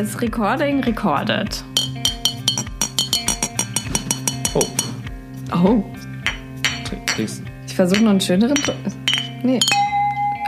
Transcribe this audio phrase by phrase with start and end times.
[0.00, 1.64] Ist Recording recorded?
[4.54, 4.62] Oh.
[5.52, 5.84] Oh.
[7.16, 8.56] Trinkst, Ich versuche noch einen schöneren.
[9.42, 9.58] Nee.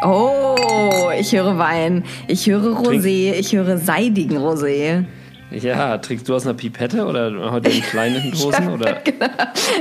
[0.05, 2.05] Oh, ich höre Wein.
[2.29, 3.33] Ich höre Rosé.
[3.33, 5.05] Ich höre seidigen Rosé.
[5.51, 8.69] Ja, trinkst du aus einer Pipette oder heute in kleinen Dosen?
[8.69, 9.27] Oder, Genau.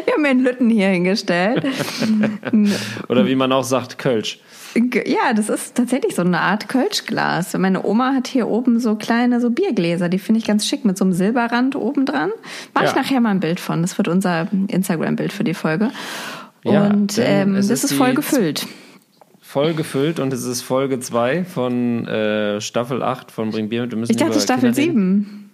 [0.06, 1.64] Wir haben mir einen Lütten hier hingestellt.
[3.10, 4.40] oder wie man auch sagt, Kölsch.
[5.06, 7.58] Ja, das ist tatsächlich so eine Art Kölschglas.
[7.58, 10.98] Meine Oma hat hier oben so kleine so Biergläser, die finde ich ganz schick mit
[10.98, 12.30] so einem Silberrand oben dran.
[12.76, 12.96] Mach ich Ja.
[12.98, 13.82] nachher mal ein Bild von.
[13.82, 15.90] Das wird unser Instagram-Bild für die Folge.
[16.64, 18.68] Ja, Und ähm, es das ist ist voll gefüllt.
[19.42, 23.92] Voll gefüllt und es ist Folge 2 von äh, Staffel 8 von Bring Bier mit.
[23.92, 25.24] Wir müssen Ich dachte Staffel Kinder reden.
[25.26, 25.49] 7.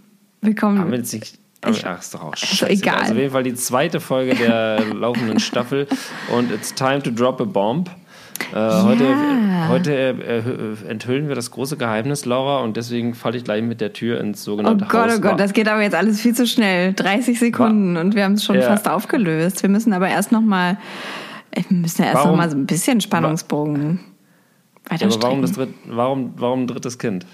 [0.46, 0.80] Willkommen.
[0.80, 1.38] Haben wir jetzt nicht.
[1.62, 2.70] Aber, ach, ist doch auch scheiße.
[2.70, 2.96] egal.
[3.00, 5.88] Also auf jeden Fall die zweite Folge der laufenden Staffel
[6.32, 7.90] und it's time to drop a bomb.
[8.54, 9.06] Äh, Heute,
[9.70, 13.94] heute äh, enthüllen wir das große Geheimnis, Laura, und deswegen falle ich gleich mit der
[13.94, 15.18] Tür ins Oh sogenannte Gott, Haus.
[15.18, 16.94] oh Gott, das geht aber jetzt alles viel zu schnell.
[16.94, 18.64] 30 Sekunden und wir haben es schon Ja.
[18.64, 19.64] fast aufgelöst.
[19.64, 20.78] Wir müssen aber erst noch mal,
[21.54, 24.02] wir müssen ja erst Warum- noch mal so ein bisschen Spannungsbogen
[24.90, 27.26] weiter Ja, aber warum, das dritt, warum, warum ein drittes Kind?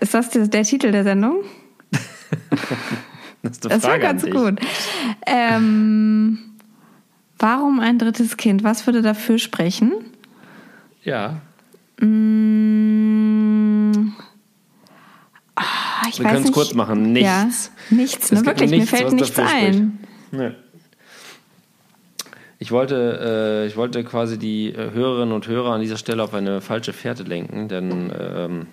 [0.00, 1.36] Ist das der, der Titel der Sendung?
[3.42, 4.58] Das Das war ganz gut.
[5.26, 6.38] Ähm,
[7.38, 8.64] warum ein drittes Kind?
[8.64, 9.92] Was würde dafür sprechen?
[11.02, 11.42] Ja,
[12.00, 12.12] Mm,
[15.54, 15.62] ah,
[16.08, 17.12] ich wir können es kurz machen.
[17.12, 17.70] Nichts.
[17.90, 18.44] Ja, nichts, ne?
[18.44, 19.98] Wirklich, nichts, mir fällt nichts ein.
[20.32, 20.50] Nee.
[22.58, 26.34] Ich wollte, äh, ich wollte quasi die äh, Hörerinnen und Hörer an dieser Stelle auf
[26.34, 28.66] eine falsche Fährte lenken, denn ähm,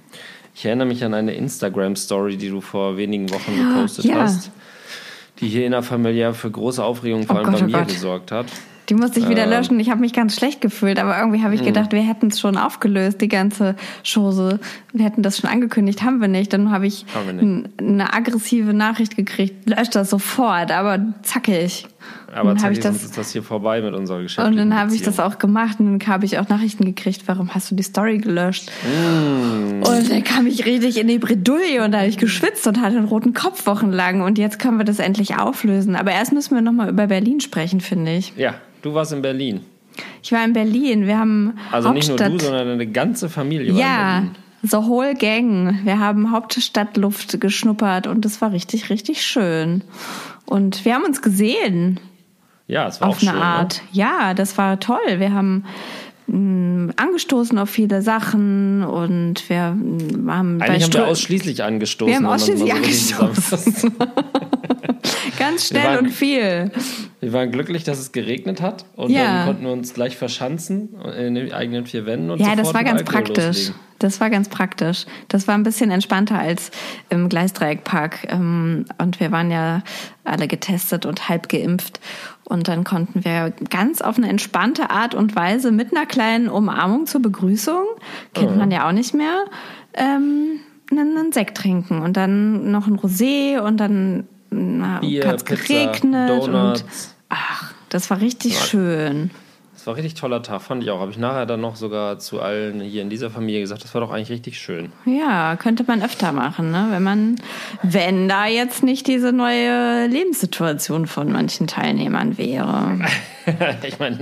[0.56, 4.22] ich erinnere mich an eine Instagram-Story, die du vor wenigen Wochen gepostet Ja.
[4.22, 4.52] hast,
[5.40, 7.88] die hier innerfamiliär für große Aufregung vor Oh allem Gott, bei oh mir Gott.
[7.88, 8.46] gesorgt hat.
[8.90, 9.50] Die musste ich wieder Ähm.
[9.52, 9.80] löschen.
[9.80, 11.68] Ich habe mich ganz schlecht gefühlt, aber irgendwie habe ich Hm.
[11.68, 14.60] gedacht, wir hätten es schon aufgelöst, die ganze Chose.
[14.92, 16.52] Wir hätten das schon angekündigt, haben wir nicht.
[16.52, 21.86] Dann habe ich eine aggressive Nachricht gekriegt, löscht das sofort, aber zackig.
[22.34, 24.46] Aber dann ich das ist das hier vorbei mit unserer Geschichte.
[24.46, 27.54] und dann habe ich das auch gemacht und dann habe ich auch Nachrichten gekriegt, warum
[27.54, 28.72] hast du die Story gelöscht?
[28.84, 29.84] Mm.
[29.84, 32.98] Und dann kam ich richtig in die Bredouille und da habe ich geschwitzt und hatte
[32.98, 35.96] einen roten Kopf wochenlang und jetzt können wir das endlich auflösen.
[35.96, 38.34] Aber erst müssen wir nochmal über Berlin sprechen, finde ich.
[38.38, 39.62] Ja, du warst in Berlin.
[40.24, 42.30] Ich war in Berlin, wir haben Also nicht Hauptstadt.
[42.30, 44.24] nur du, sondern deine ganze Familie ja,
[44.64, 45.80] the whole gang.
[45.84, 49.84] Wir haben Hauptstadtluft geschnuppert und es war richtig, richtig schön.
[50.52, 51.98] Und wir haben uns gesehen
[52.68, 53.82] Ja, es war auch auf eine schön, Art.
[53.94, 54.98] Ja, das war toll.
[55.20, 55.64] Wir haben
[56.28, 62.10] mh, angestoßen auf viele Sachen und wir haben Eigentlich haben wir ausschließlich angestoßen.
[62.12, 63.94] Wir haben ausschließlich angestoßen.
[65.40, 66.72] ganz schnell waren- und viel.
[67.20, 69.26] Wir waren glücklich, dass es geregnet hat und Ja.
[69.26, 72.84] dann konnten wir uns gleich verschanzen in den eigenen vier Wänden und Ja, das war
[72.84, 73.46] ganz Alkohol praktisch.
[73.46, 73.76] loslegen.
[74.00, 75.06] Das war ganz praktisch.
[75.28, 76.72] Das war ein bisschen entspannter als
[77.10, 78.28] im Gleisdreieckpark.
[78.32, 79.84] Ähm, Und wir waren ja
[80.24, 82.00] alle getestet und halb geimpft.
[82.52, 87.06] Und dann konnten wir ganz auf eine entspannte Art und Weise mit einer kleinen Umarmung
[87.06, 87.86] zur Begrüßung,
[88.34, 89.46] kennt man ja auch nicht mehr,
[89.94, 90.60] ähm,
[90.92, 92.02] einen, Sekt trinken.
[92.02, 95.04] Und dann noch ein Rosé und dann hat
[95.38, 96.30] es geregnet.
[96.42, 97.16] Und, Donuts.
[97.30, 99.32] ach, das war richtig schön.
[99.82, 101.00] Das war ein richtig toller Tag, fand ich auch.
[101.00, 104.02] Habe ich nachher dann noch sogar zu allen hier in dieser Familie gesagt, das war
[104.02, 104.92] doch eigentlich richtig schön.
[105.06, 106.90] Ja, könnte man öfter machen, ne?
[106.92, 107.36] Wenn man,
[107.82, 113.00] wenn da jetzt nicht diese neue Lebenssituation von manchen Teilnehmern wäre.
[113.82, 114.20] ich meine,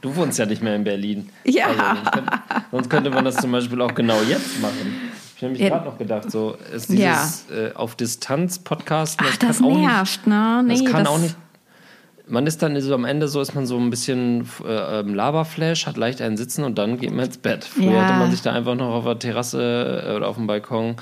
[0.00, 1.28] du wohnst ja nicht mehr in Berlin.
[1.44, 1.66] Ja.
[1.66, 2.32] Also, sonst, könnte,
[2.70, 4.94] sonst könnte man das zum Beispiel auch genau jetzt machen.
[5.36, 5.68] Ich habe mich Ja.
[5.68, 9.86] gerade noch gedacht, so ist dieses äh, auf Distanz Podcasten, Ach, das kann auch nicht,
[9.86, 10.62] nervt, ne?
[10.66, 11.36] Nee, das kann auch nicht.
[12.28, 15.86] Man ist dann so am Ende so, ist man so ein bisschen äh, ähm, Laberflash,
[15.86, 17.64] hat leicht einen Sitzen und dann geht man ins Bett.
[17.64, 18.02] Früher Ja.
[18.04, 20.96] hatte man sich da einfach noch auf der Terrasse äh, oder auf dem Balkon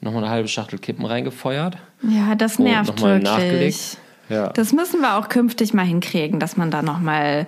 [0.00, 3.24] nochmal eine halbe Schachtel Kippen reingefeuert Ja, das nervt wirklich.
[3.24, 3.98] nachgelegt.
[4.28, 4.48] Ja.
[4.50, 7.46] Das müssen wir auch künftig mal hinkriegen, dass man da nochmal,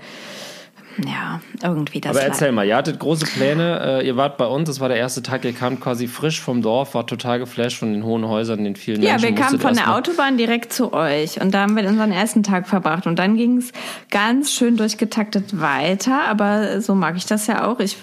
[1.07, 2.17] ja, irgendwie das.
[2.17, 4.99] Aber erzähl mal, ihr hattet große Pläne, äh, ihr wart bei uns, das war der
[4.99, 8.65] erste Tag, ihr kamt quasi frisch vom Dorf, war total geflasht von den hohen Häusern,
[8.65, 9.29] den vielen Ja, Menschen.
[9.29, 12.69] wir kamen von der Autobahn direkt zu euch und da haben wir unseren ersten Tag
[12.69, 13.73] verbracht und dann ging es
[14.11, 17.81] ganz schön durchgetaktet weiter, aber so mag ich das ja auch.
[17.81, 17.97] Ich,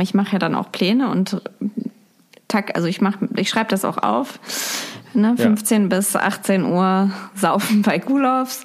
[0.00, 1.40] ich mache ja dann auch Pläne und
[2.48, 4.38] tak, also ich mach, ich schreibe das auch auf.
[5.14, 5.44] Ne, Ja.
[5.46, 8.62] 15 bis 18 Uhr saufen bei Kulofs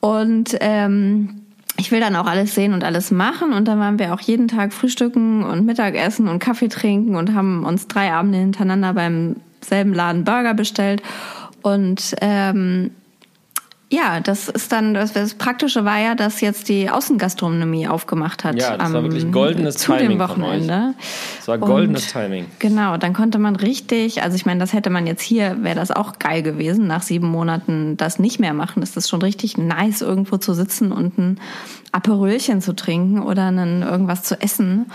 [0.00, 1.42] und ähm,
[1.84, 3.52] ich will dann auch alles sehen und alles machen.
[3.52, 7.62] Und dann waren wir auch jeden Tag frühstücken und Mittagessen und Kaffee trinken und haben
[7.62, 11.02] uns drei Abende hintereinander beim selben Laden Burger bestellt.
[11.60, 12.92] Und ähm,
[13.90, 18.56] Ja, das ist dann, das, das, Praktische war ja, dass jetzt die Außengastronomie aufgemacht hat.
[18.56, 20.94] Ja, das war wirklich goldenes zu Timing dem Wochenende.
[21.38, 22.46] Es war goldenes Und, Timing.
[22.58, 25.90] Genau, dann konnte man richtig, also ich meine, das hätte man jetzt hier, wäre das
[25.90, 28.82] auch geil gewesen, nach sieben Monaten das nicht mehr machen.
[28.82, 31.40] Ist das schon richtig nice, irgendwo zu sitzen und ein
[31.92, 34.86] Aperölchen zu trinken oder einen, irgendwas zu essen.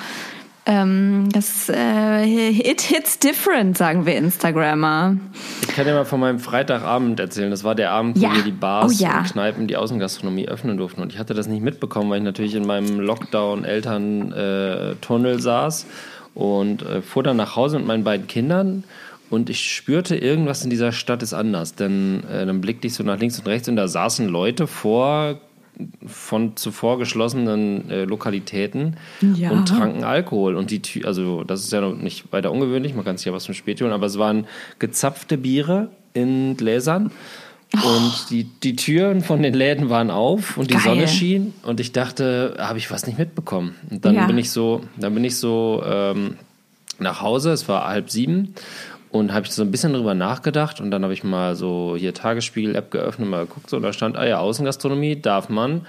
[0.66, 2.24] Ähm, das äh,
[2.70, 5.16] it hits different, sagen wir Instagrammer.
[5.62, 7.50] Ich kann dir mal von meinem Freitagabend erzählen.
[7.50, 8.36] Das war der Abend, wo Ja.
[8.36, 9.20] wir die Bars Oh ja.
[9.20, 11.02] und Kneipen, die Außengastronomie öffnen durften.
[11.02, 15.86] Und ich hatte das nicht mitbekommen, weil ich natürlich in meinem Lockdown-Eltern-Tunnel saß
[16.36, 18.84] und äh, fuhr dann nach Hause mit meinen beiden Kindern.
[19.30, 21.76] Und ich spürte, irgendwas in dieser Stadt ist anders.
[21.76, 25.36] Denn äh, dann blickte ich so nach links und rechts und da saßen Leute vor
[26.06, 29.52] von zuvor geschlossenen äh, Lokalitäten Ja.
[29.52, 30.56] und tranken Alkohol.
[30.56, 33.44] Und die, also das ist ja noch nicht weiter ungewöhnlich, man kann sich ja was
[33.46, 34.46] zum Spät holen, aber es waren
[34.80, 37.12] gezapfte Biere in Gläsern.
[37.72, 40.84] Und die, die Türen von den Läden waren auf und die Geil.
[40.84, 43.76] Sonne schien und ich dachte, habe ich was nicht mitbekommen.
[43.92, 44.26] Und dann Ja.
[44.26, 46.36] bin ich so, dann bin ich so ähm,
[46.98, 48.56] nach Hause, es war halb sieben
[49.12, 52.14] und habe ich so ein bisschen drüber nachgedacht und dann habe ich mal so hier
[52.14, 55.86] Tagesspiegel-App geöffnet und mal geguckt so, und da stand, ah ja, Außengastronomie darf man,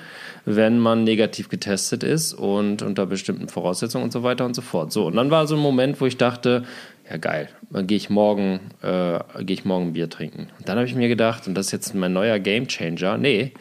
[0.47, 4.93] wenn man negativ getestet ist und unter bestimmten Voraussetzungen und so weiter und so fort.
[4.93, 6.65] So, und dann war so ein Moment, wo ich dachte,
[7.11, 10.49] ja geil, dann gehe ich morgen, äh, gehe ich morgen Bier trinken.
[10.59, 13.53] Und dann habe ich mir gedacht, und das ist jetzt mein neuer Gamechanger, nee,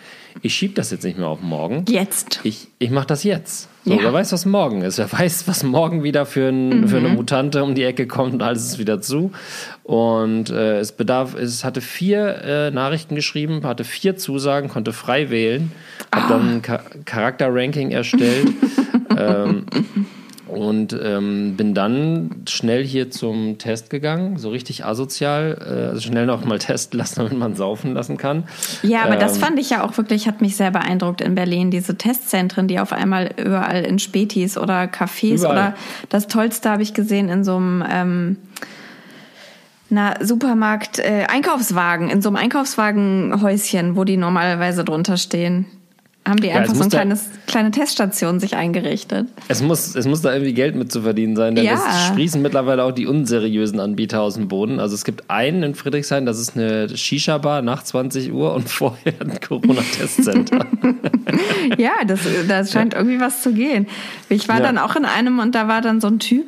[0.41, 1.83] ich schiebe das jetzt nicht mehr auf morgen.
[1.89, 2.39] Jetzt.
[2.43, 3.67] Ich, ich mache das jetzt.
[3.89, 4.03] So, Ja.
[4.03, 4.99] Wer weiß, was morgen ist.
[4.99, 7.05] Wer weiß, was morgen wieder für, ein, für Mhm.
[7.07, 9.31] eine Mutante um die Ecke kommt und alles ist wieder zu.
[9.83, 15.31] Und äh, es bedarf, es hatte vier äh, Nachrichten geschrieben, hatte vier Zusagen, konnte frei
[15.31, 15.71] wählen,
[16.11, 16.21] Ah.
[16.21, 18.49] hat dann ein Cha Charakterranking erstellt.
[19.17, 19.65] ähm,
[20.51, 26.25] und ähm, bin dann schnell hier zum Test gegangen, so richtig asozial, äh, also schnell
[26.25, 28.43] noch mal testen lassen, damit man saufen lassen kann.
[28.83, 31.71] Ja, aber das Ähm, fand ich ja auch wirklich, hat mich sehr beeindruckt in Berlin,
[31.71, 35.51] diese Testzentren, die auf einmal überall in Spätis oder Cafés Überall.
[35.51, 35.73] oder
[36.09, 38.37] das Tollste habe ich gesehen in so einem ähm,
[39.89, 45.65] na, Supermarkt, äh, Einkaufswagen, in so einem Einkaufswagenhäuschen, wo die normalerweise drunter stehen.
[46.27, 49.27] Haben die Ja, einfach es so eine kleines, kleine Teststation sich eingerichtet.
[49.47, 51.73] Es muss, es muss da irgendwie Geld mit zu verdienen sein, denn Ja.
[51.73, 54.79] es sprießen mittlerweile auch die unseriösen Anbieter aus dem Boden.
[54.79, 59.13] Also es gibt einen in Friedrichshain, das ist eine Shisha-Bar nach 20 Uhr und vorher
[59.21, 60.59] ein Corona-Testzentrum.
[61.77, 63.87] Ja, das, das scheint irgendwie was zu gehen.
[64.29, 64.63] Ich war Ja.
[64.63, 66.47] dann auch in einem und da war dann so ein Typ,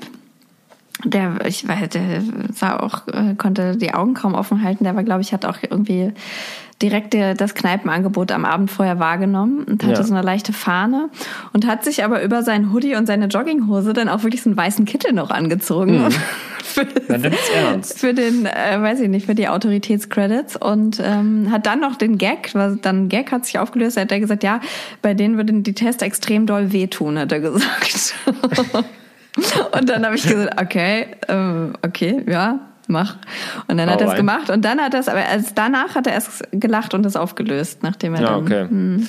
[1.05, 4.83] der, ich weiß, der sah auch, äh, konnte die Augen kaum offen halten.
[4.83, 6.11] Der war, glaube ich, hat auch irgendwie
[6.81, 10.03] direkt der, das Kneipenangebot am Abend vorher wahrgenommen und hatte Ja.
[10.03, 11.09] so eine leichte Fahne
[11.53, 14.57] und hat sich aber über seinen Hoodie und seine Jogginghose dann auch wirklich so einen
[14.57, 16.09] weißen Kittel noch angezogen.
[16.63, 17.99] Für, Dann nimmt's ernst.
[17.99, 22.17] für den, äh, weiß ich nicht, für die Autoritätscredits und ähm, hat dann noch den
[22.17, 24.61] Gag, was dann Gag hat sich aufgelöst, hat er gesagt, ja,
[25.01, 28.13] bei denen würden die Tests extrem doll wehtun, hat er gesagt.
[29.77, 32.59] und dann habe ich gesagt, okay, ähm, okay, ja,
[32.91, 33.15] mach.
[33.67, 35.95] Und dann hat Hau er es gemacht und dann hat er es, aber erst danach
[35.95, 38.41] hat er erst gelacht und es aufgelöst, nachdem er Ja, dann.
[38.41, 38.61] okay.
[38.67, 39.07] Hm.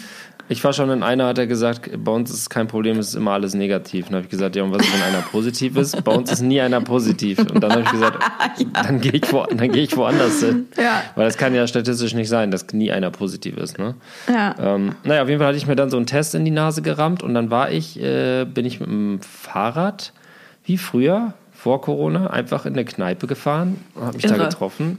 [0.49, 3.09] Ich war schon in einer, hat er gesagt, bei uns ist es kein Problem, es
[3.09, 4.07] ist immer alles negativ.
[4.07, 6.05] Und dann habe ich gesagt, ja, und was ist, wenn einer positiv ist?
[6.05, 7.39] Bei uns ist nie einer positiv.
[7.39, 8.19] Und dann habe ich gesagt,
[8.75, 10.67] dann gehe ich, wo, dann gehe ich woanders hin.
[10.77, 11.05] Ja.
[11.15, 13.79] Weil das kann ja statistisch nicht sein, dass nie einer positiv ist.
[13.79, 13.95] Ne?
[14.29, 14.55] Ja.
[14.59, 16.83] Ähm, naja, auf jeden Fall hatte ich mir dann so einen Test in die Nase
[16.83, 20.13] gerammt und dann war ich, äh, bin ich mit dem Fahrrad,
[20.65, 21.33] wie früher,
[21.63, 24.49] vor Corona, einfach in eine Kneipe gefahren und habe mich da Irre.
[24.49, 24.99] getroffen.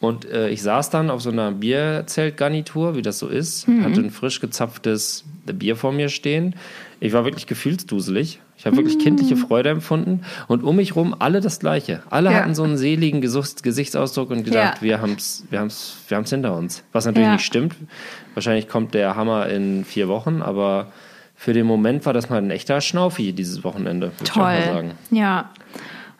[0.00, 3.84] Und äh, ich saß dann auf so einer Bierzeltgarnitur, wie das so ist, Mhm.
[3.84, 6.56] hatte ein frisch gezapftes Bier vor mir stehen.
[6.98, 8.40] Ich war wirklich gefühlsduselig.
[8.56, 8.80] Ich habe Mhm.
[8.80, 10.22] wirklich kindliche Freude empfunden.
[10.48, 12.02] Und um mich rum alle das Gleiche.
[12.10, 12.36] Alle Ja.
[12.38, 14.82] hatten so einen seligen Gesichtsausdruck und gedacht, Ja.
[14.82, 16.82] wir haben es wir haben's, wir haben's hinter uns.
[16.92, 17.32] Was natürlich Ja.
[17.34, 17.76] nicht stimmt.
[18.34, 20.88] Wahrscheinlich kommt der Hammer in vier Wochen, aber
[21.36, 24.74] für den Moment war das mal ein echter Schnaufi dieses Wochenende, würde ich mal Toll.
[24.74, 24.90] sagen.
[25.10, 25.50] Ja.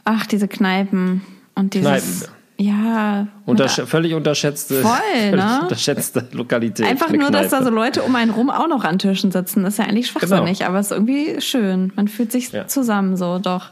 [0.04, 1.22] Ach, diese Kneipen
[1.54, 1.88] und dieses.
[1.88, 2.36] Kneipen.
[2.58, 3.26] Ja.
[3.44, 4.92] Untersch völlig unterschätzte, Voll,
[5.30, 5.60] völlig ne?
[5.62, 6.86] unterschätzte Lokalität.
[6.86, 7.64] Einfach nur, dass da Kneipe.
[7.64, 9.64] so Leute um einen rum auch noch an Tischen sitzen.
[9.64, 10.70] Das ist ja eigentlich schwachsinnig, Genau.
[10.70, 11.92] aber es ist irgendwie schön.
[11.96, 12.68] Man fühlt sich Ja.
[12.68, 13.70] zusammen so, doch.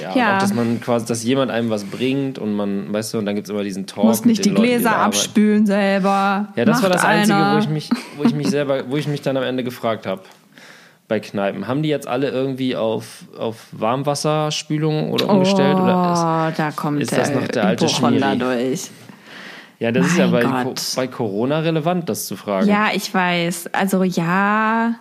[0.00, 0.28] Ja, Ja.
[0.30, 3.26] Und auch, dass man quasi, dass jemand einem was bringt und man, weißt du, und
[3.26, 4.02] dann gibt es immer diesen Talk.
[4.04, 5.04] Du musst nicht die Leuten, Gläser arbeiten.
[5.08, 6.48] abspülen selber.
[6.56, 7.54] Ja, das war Macht das Einzige, einer.
[7.56, 10.22] wo ich mich, wo ich mich selber, wo ich mich dann am Ende gefragt habe.
[11.08, 11.68] Bei Kneipen.
[11.68, 15.76] Haben die jetzt alle irgendwie auf, auf Warmwasserspülung oder umgestellt?
[15.78, 18.36] Oh, Oder da kommt ist der, das noch der alte Schmieri?
[18.38, 18.90] durch.
[19.78, 22.68] ja, das ist ja bei, Mein Co- bei Corona relevant, das zu fragen.
[22.68, 23.70] Ja, ich weiß.
[23.72, 24.94] Also ja.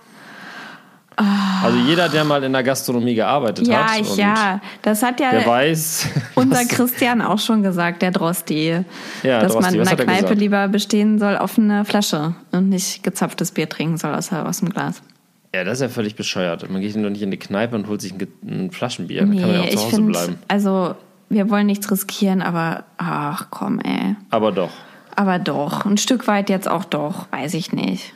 [1.18, 4.02] Also jeder, der mal in der Gastronomie gearbeitet Ja, hat.
[4.02, 4.60] ich, ja.
[4.82, 6.08] Das hat ja Der weiß.
[6.36, 8.84] unser Christian auch schon gesagt, der Drosti.
[9.24, 12.68] Ja, dass Drosti, man in der er Kneipe lieber bestehen soll auf eine Flasche und
[12.70, 15.02] nicht gezapftes Bier trinken soll aus, aus dem Glas.
[15.56, 16.70] Ja, das ist ja völlig bescheuert.
[16.70, 19.22] Man geht doch nicht in die Kneipe und holt sich ein, ein Flaschenbier.
[19.22, 20.36] Dann kann man ja auch Nee, zu Hause finde, bleiben.
[20.50, 20.96] also
[21.30, 24.16] wir wollen nichts riskieren, aber ach komm, ey.
[24.32, 24.72] Aber doch.
[25.16, 28.14] Aber doch, ein Stück weit jetzt auch doch, weiß ich nicht.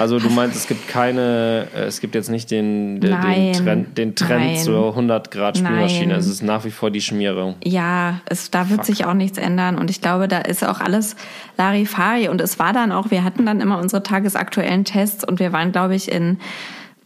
[0.00, 3.98] Also du meinst, es gibt keine, äh, es gibt jetzt nicht den, den, den Trend,
[3.98, 6.14] den Trend zur 100 Grad Spülmaschine.
[6.14, 7.56] Es ist nach wie vor die Schmierung.
[7.62, 11.16] Ja, es, da wird sich auch nichts ändern und ich glaube, da ist auch alles
[11.58, 15.52] Larifari und es war dann auch, wir hatten dann immer unsere tagesaktuellen Tests und wir
[15.52, 16.38] waren, glaube ich, in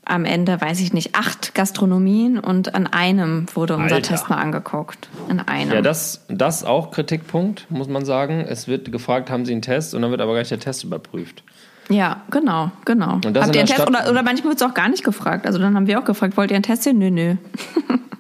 [0.07, 4.11] am Ende, weiß ich nicht, acht Gastronomien und an einem wurde unser Alter.
[4.11, 5.09] Test mal angeguckt.
[5.29, 5.73] In einem.
[5.73, 8.41] Ja, das, das auch Kritikpunkt, muss man sagen.
[8.47, 9.95] Es wird gefragt, haben Sie einen Test?
[9.95, 11.43] Und dann wird aber gleich der Test überprüft.
[11.89, 13.21] Ja, genau, genau.
[13.25, 13.87] Habt ihr einen Test?
[13.87, 15.47] Oder, oder manchmal wird es auch gar nicht gefragt.
[15.47, 16.99] Also dann haben wir auch gefragt, wollt ihr einen Test sehen?
[16.99, 17.37] Nö, nö.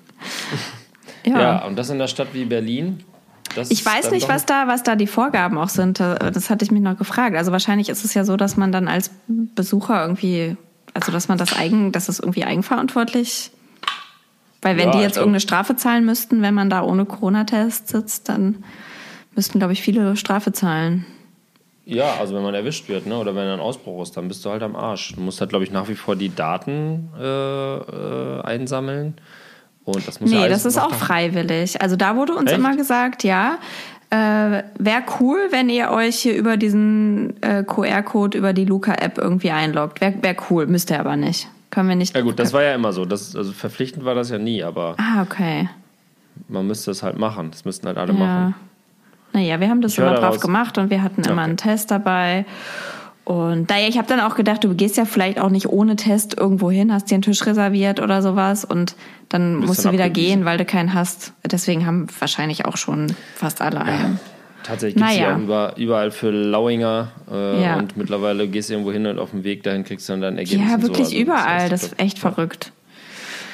[1.24, 1.40] ja.
[1.40, 1.64] Ja.
[1.64, 3.02] und das in einer Stadt wie Berlin.
[3.54, 6.00] Das Ich weiß nicht, was da, was da die Vorgaben auch sind.
[6.00, 7.36] Das hatte ich mich noch gefragt.
[7.36, 10.56] Also wahrscheinlich ist es ja so, dass man dann als Besucher irgendwie,
[10.92, 13.52] also dass man das eigen, dass es irgendwie eigenverantwortlich,
[14.60, 18.28] weil wenn Ja, die jetzt irgendeine Strafe zahlen müssten, wenn man da ohne Corona-Test sitzt,
[18.28, 18.64] dann
[19.36, 21.04] müssten, glaube ich, viele Strafe zahlen.
[21.86, 24.50] Ja, also wenn man erwischt wird, ne, oder wenn ein Ausbruch ist, dann bist du
[24.50, 25.12] halt am Arsch.
[25.14, 27.24] Du musst halt, glaube ich, nach wie vor die Daten äh,
[27.76, 29.14] äh, einsammeln.
[29.84, 31.82] Und das muss ja Nee, alles das ist auch freiwillig.
[31.82, 32.58] Also da wurde uns Echt?
[32.58, 33.58] immer gesagt, ja,
[34.08, 34.16] äh,
[34.78, 40.00] wäre cool, wenn ihr euch hier über diesen äh, QR-Code über die Luca-App irgendwie einloggt.
[40.00, 41.48] Wäre wär cool, müsst ihr aber nicht.
[41.70, 42.14] Können wir nicht.
[42.14, 43.04] Ja gut, das war ja immer so.
[43.04, 45.68] Das, also verpflichtend war das ja nie, aber Ah, okay.
[46.48, 47.50] man müsste es halt machen.
[47.50, 48.18] Das müssten halt alle Ja.
[48.18, 48.54] machen.
[49.34, 51.40] Naja, wir haben das Ich immer brav gemacht und wir hatten immer Okay.
[51.42, 52.46] einen Test dabei.
[53.24, 56.36] Und naja, ich habe dann auch gedacht, du gehst ja vielleicht auch nicht ohne Test
[56.38, 58.96] irgendwo hin, hast dir einen Tisch reserviert oder sowas und
[59.30, 60.36] dann Bist musst dann du wieder abgewiesen.
[60.40, 61.32] gehen, weil du keinen hast.
[61.50, 64.20] Deswegen haben wahrscheinlich auch schon fast alle einen.
[64.62, 65.38] Tatsächlich gibt es Naja.
[65.38, 67.76] ja überall für Lauinger äh, Ja.
[67.76, 70.38] und mittlerweile gehst du irgendwo hin und auf dem Weg dahin kriegst du dann dein
[70.38, 70.68] Ergebnis.
[70.68, 70.88] Ja, und so.
[70.88, 71.68] wirklich Also überall.
[71.70, 72.72] Das ist echt verrückt.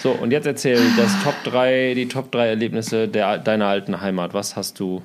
[0.03, 4.35] So, und jetzt erzähl das Top 3, die Top 3 Erlebnisse der, deiner alten Heimat.
[4.35, 5.03] Was hast du,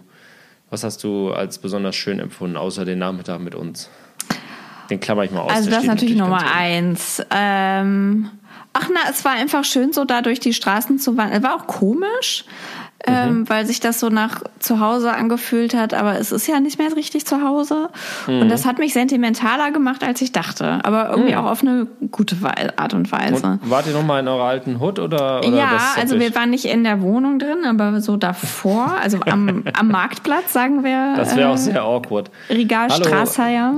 [0.70, 3.90] was hast du als besonders schön empfunden, außer den Nachmittag mit uns?
[4.90, 5.52] Den klammer ich mal aus.
[5.52, 7.22] Also das ist natürlich Nummer eins.
[7.32, 8.30] Ähm,
[8.74, 11.44] ach na, es war einfach schön, so da durch die Straßen zu wandern.
[11.44, 12.46] War auch komisch,
[13.08, 13.50] ähm, Mhm.
[13.50, 16.96] weil sich das so nach zu Hause angefühlt hat, aber es ist ja nicht mehr
[16.96, 17.90] richtig zu Hause.
[18.28, 18.42] Mhm.
[18.42, 20.80] Und das hat mich sentimentaler gemacht, als ich dachte.
[20.84, 22.38] Aber irgendwie auch auf eine gute
[22.78, 23.46] Art und Weise.
[23.46, 25.40] Und wart ihr nochmal in eurer alten Hut oder?
[25.40, 29.64] oder ja, also wir waren nicht in der Wohnung drin, aber so davor, also am,
[29.78, 31.16] am Marktplatz, sagen wir.
[31.16, 32.30] Das wäre auch äh, sehr awkward.
[32.50, 33.76] Regalstraße, ja.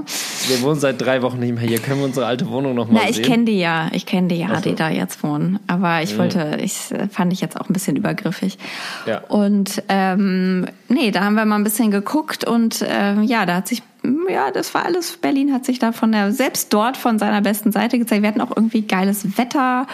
[0.48, 1.80] Wir wohnen seit drei Wochen nicht mehr hier.
[1.80, 3.22] Können wir unsere alte Wohnung nochmal Na, sehen?
[3.24, 4.70] ich kenne die ja, ich kenne die ja, Ach so.
[4.70, 5.60] die da jetzt wohnen.
[5.68, 8.58] Aber ich wollte, ich äh, fand ich jetzt auch ein bisschen übergriffig.
[9.06, 9.17] Ja.
[9.28, 13.68] Und ähm, nee, da haben wir mal ein bisschen geguckt und ähm, ja, da hat
[13.68, 13.84] sich,
[14.30, 17.72] ja, das war alles, Berlin hat sich da von der, selbst dort von seiner besten
[17.72, 18.22] Seite gezeigt.
[18.22, 19.88] Wir hatten auch irgendwie geiles Wetter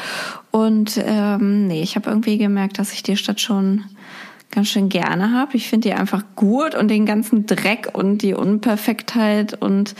[0.52, 3.84] und ähm, nee, ich habe irgendwie gemerkt, dass ich die Stadt schon
[4.52, 5.56] ganz schön gerne habe.
[5.58, 9.96] Ich finde die einfach gut und den ganzen Dreck und die Unperfektheit und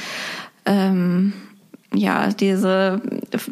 [0.66, 1.34] ähm,
[1.96, 3.02] ja, diese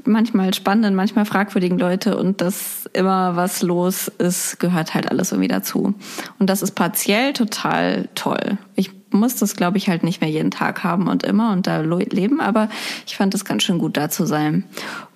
[0.05, 5.47] manchmal spannenden, manchmal fragwürdigen Leute und dass immer was los ist, gehört halt alles irgendwie
[5.47, 5.93] dazu.
[6.39, 8.57] Und das ist partiell total toll.
[8.75, 11.81] Ich muss das, glaube ich, halt nicht mehr jeden Tag haben und immer und da
[11.81, 12.69] leben, aber
[13.05, 14.63] ich fand es ganz schön gut, da zu sein.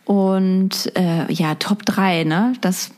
[0.03, 2.53] Und äh, ja, Top 3, ne?
[2.61, 2.91] Das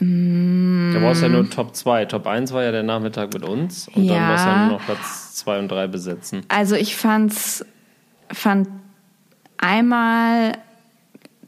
[0.00, 2.04] Da brauchst du ja nur Top 2.
[2.04, 3.88] Top 1 war ja der Nachmittag mit uns.
[3.88, 4.30] Und dann Ja.
[4.30, 6.42] musst du ja nur noch Platz 2 und 3 besetzen.
[6.48, 7.64] Also ich fand's,
[8.30, 8.68] fand
[9.58, 10.52] einmal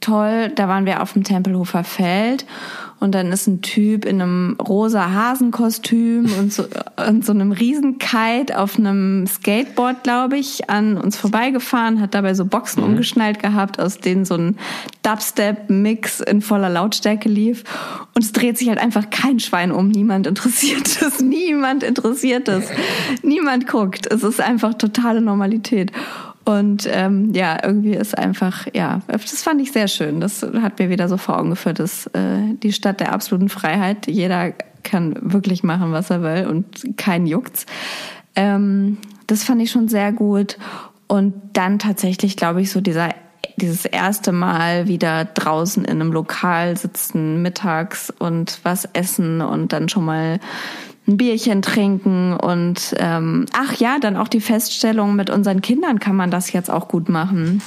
[0.00, 2.46] toll, da waren wir auf dem Tempelhofer Feld
[3.00, 6.66] und dann ist ein Typ in einem rosa Hasenkostüm und so,
[7.08, 12.44] und so einem Riesenkite auf einem Skateboard, glaube ich, an uns vorbeigefahren, hat dabei so
[12.44, 14.58] Boxen umgeschnallt gehabt, aus denen so ein
[15.02, 17.64] Dubstep-Mix in voller Lautstärke lief.
[18.14, 19.88] Und es dreht sich halt einfach kein Schwein um.
[19.88, 21.20] Niemand interessiert es.
[21.20, 22.68] Niemand interessiert es.
[23.22, 24.06] Niemand guckt.
[24.12, 25.90] Es ist einfach totale Normalität.
[26.50, 30.20] Und ähm, ja, irgendwie ist einfach, ja, das fand ich sehr schön.
[30.20, 34.08] Das hat mir wieder so vor Augen geführt, dass äh, die Stadt der absoluten Freiheit,
[34.08, 34.52] jeder
[34.82, 37.66] kann wirklich machen, was er will und keinen juckt's.
[38.34, 40.58] Ähm, das fand ich schon sehr gut.
[41.06, 43.10] Und dann tatsächlich, glaube ich, so dieser
[43.56, 49.88] dieses erste Mal wieder draußen in einem Lokal sitzen, mittags und was essen und dann
[49.90, 50.40] schon mal
[51.10, 56.16] ein Bierchen trinken und ähm, ach ja, dann auch die Feststellung, mit unseren Kindern kann
[56.16, 57.62] man das jetzt auch gut machen.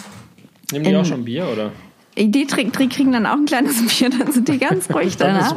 [0.71, 1.71] Nehmen die In- auch schon Bier, oder?
[2.17, 5.55] Die, die kriegen dann auch ein kleines Bier, dann sind die ganz ruhig danach.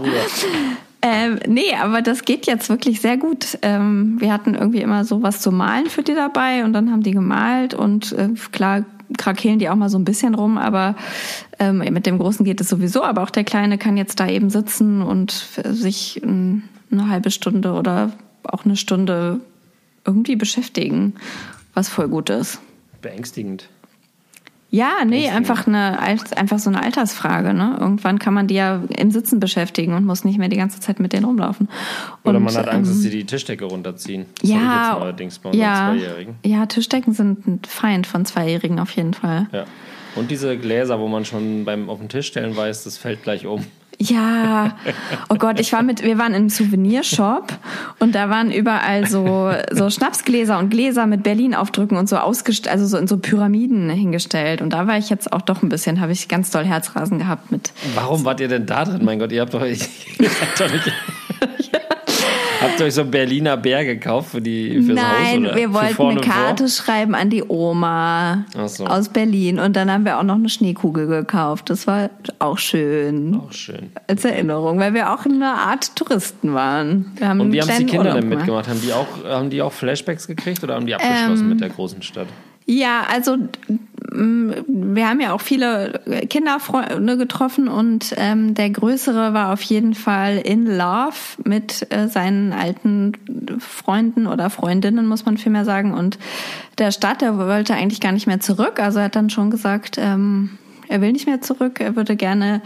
[1.03, 3.59] Ähm, nee, aber das geht jetzt wirklich sehr gut.
[3.63, 7.03] Ähm, wir hatten irgendwie immer so was zu malen für die dabei und dann haben
[7.03, 8.85] die gemalt und äh, klar
[9.17, 10.97] krakehlen die auch mal so ein bisschen rum, aber
[11.59, 13.03] ähm, mit dem Großen geht es sowieso.
[13.05, 15.31] Aber auch der Kleine kann jetzt da eben sitzen und
[15.65, 18.13] sich eine halbe Stunde oder
[18.45, 19.41] auch eine Stunde
[20.05, 21.15] irgendwie beschäftigen,
[21.75, 22.61] was voll gut ist.
[23.03, 23.69] Beängstigend.
[24.69, 27.55] Ja, nee, einfach eine einfach so eine Altersfrage.
[27.55, 27.77] Ne?
[27.79, 30.99] Irgendwann kann man die ja im Sitzen beschäftigen und muss nicht mehr die ganze Zeit
[30.99, 31.69] mit denen rumlaufen.
[32.25, 34.27] Oder man hat Angst, ähm, dass sie die Tischdecke runterziehen.
[34.41, 39.47] Das ja, ja, ja, Tischdecken sind ein Feind von Zweijährigen auf jeden Fall.
[39.53, 39.65] Ja.
[40.17, 43.47] Und diese Gläser, wo man schon beim auf den Tisch stellen weiß, das fällt gleich
[43.47, 43.65] um.
[43.99, 44.77] Ja,
[45.31, 47.53] oh Gott, ich war mit, wir waren im Souvenirshop
[47.99, 52.87] und da waren überall so, so Schnapsgläser und Gläser mit Berlin-Aufdrücken und so ausgestellt, also
[52.87, 54.61] so in so Pyramiden hingestellt.
[54.61, 57.51] Und da war ich jetzt auch doch ein bisschen, habe ich ganz doll Herzrasen gehabt
[57.51, 57.73] mit.
[57.95, 59.05] Warum wart ihr denn da drin?
[59.05, 59.89] Mein Gott, ihr habt doch, ihr seid
[60.59, 60.93] doch nicht.
[62.67, 65.53] Habt ihr euch so einen Berliner Bär gekauft für die fürs Nein, Haus?
[65.53, 66.69] Nein, wir wollten eine Karte vor?
[66.69, 68.87] schreiben an die Oma so.
[68.87, 71.71] aus Berlin und dann haben wir auch noch eine Schneekugel gekauft.
[71.71, 73.35] Das war auch schön.
[73.37, 73.91] Auch schön.
[74.07, 77.13] Als Erinnerung, weil wir auch eine Art Touristen waren.
[77.21, 78.69] Und wie haben die Kinder Urlaub denn mitgemacht?
[78.69, 81.71] Haben die, auch, haben die auch Flashbacks gekriegt oder haben die abgeschlossen ähm, mit der
[81.71, 82.29] großen Stadt?
[82.67, 83.37] Ja, also
[84.17, 90.39] wir haben ja auch viele Kinderfreunde getroffen und ähm, der Größere war auf jeden Fall
[90.39, 93.13] in Love mit äh, seinen alten
[93.59, 95.93] Freunden oder Freundinnen, muss man vielmehr sagen.
[95.93, 96.19] Und
[96.79, 98.81] der Stadt, der wollte eigentlich gar nicht mehr zurück.
[98.81, 100.59] Also er hat dann schon gesagt, ähm,
[100.89, 101.81] er will nicht mehr zurück.
[101.81, 102.63] Er würde gerne,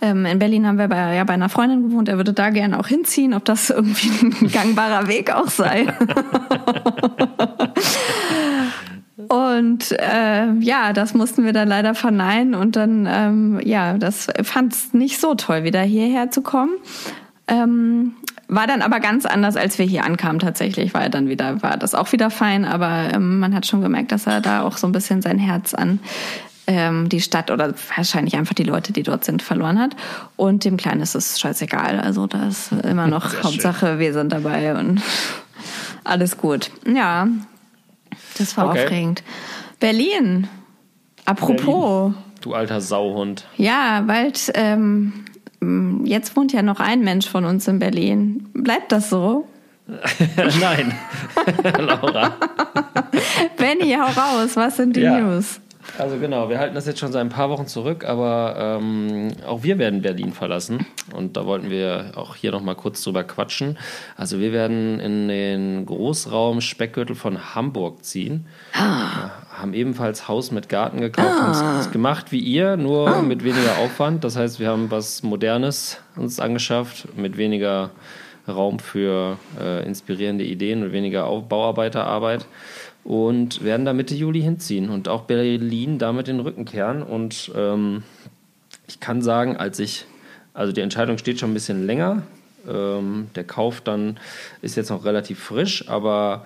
[0.00, 2.78] ähm, in Berlin haben wir bei, ja, bei einer Freundin gewohnt, er würde da gerne
[2.78, 5.86] auch hinziehen, ob das irgendwie ein gangbarer Weg auch sei.
[9.26, 14.72] Und äh, ja, das mussten wir dann leider verneinen und dann, ähm, ja, das fand
[14.72, 16.70] es nicht so toll, wieder hierher zu kommen.
[17.48, 18.14] Ähm,
[18.46, 21.94] war dann aber ganz anders, als wir hier ankamen tatsächlich, weil dann wieder war das
[21.94, 24.92] auch wieder fein, aber ähm, man hat schon gemerkt, dass er da auch so ein
[24.92, 25.98] bisschen sein Herz an
[26.68, 29.96] ähm, die Stadt oder wahrscheinlich einfach die Leute, die dort sind, verloren hat.
[30.36, 31.98] Und dem Kleinen ist es scheißegal.
[31.98, 33.98] Also da ist immer noch Sehr Hauptsache, schön.
[33.98, 35.02] wir sind dabei und
[36.04, 36.70] alles gut.
[36.86, 37.26] Ja,
[38.38, 38.84] das war okay.
[38.84, 39.22] aufregend.
[39.80, 40.48] Berlin.
[41.24, 42.12] Apropos.
[42.12, 42.24] Berlin.
[42.40, 43.46] Du alter Sauhund.
[43.56, 44.50] Ja, bald.
[44.54, 45.24] Ähm,
[46.04, 48.48] jetzt wohnt ja noch ein Mensch von uns in Berlin.
[48.54, 49.46] Bleibt das so?
[50.60, 50.94] Nein,
[51.78, 52.36] Laura.
[53.56, 54.50] Benny, hau raus.
[54.54, 55.18] Was sind die ja.
[55.18, 55.60] News?
[55.96, 59.62] Also genau, wir halten das jetzt schon seit ein paar Wochen zurück, aber ähm, auch
[59.62, 63.78] wir werden Berlin verlassen und da wollten wir auch hier nochmal kurz drüber quatschen.
[64.16, 68.46] Also wir werden in den Großraum Speckgürtel von Hamburg ziehen.
[68.74, 69.30] Ah.
[69.50, 71.62] Haben ebenfalls Haus mit Garten gekauft, ah.
[71.62, 73.22] haben es gemacht wie ihr, nur ah.
[73.22, 74.24] mit weniger Aufwand.
[74.24, 77.90] Das heißt, wir haben was Modernes uns angeschafft, mit weniger
[78.46, 82.46] Raum für äh, inspirierende Ideen und weniger Bauarbeiterarbeit
[83.08, 87.02] und werden da Mitte Juli hinziehen und auch Berlin damit den Rücken kehren.
[87.02, 88.02] Und ähm,
[88.86, 90.04] ich kann sagen, als ich,
[90.52, 92.24] also die Entscheidung steht schon ein bisschen länger.
[92.68, 94.20] Ähm, der Kauf dann
[94.60, 96.44] ist jetzt noch relativ frisch, aber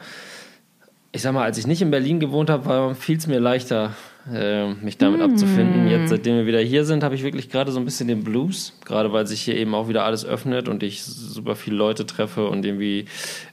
[1.11, 3.97] ich sag mal, als ich nicht in Berlin gewohnt habe, fiel es mir leichter,
[4.33, 5.25] äh, mich damit mm.
[5.25, 5.89] abzufinden.
[5.89, 8.73] Jetzt, seitdem wir wieder hier sind, habe ich wirklich gerade so ein bisschen den Blues,
[8.85, 12.49] gerade weil sich hier eben auch wieder alles öffnet und ich super viele Leute treffe
[12.49, 13.07] und irgendwie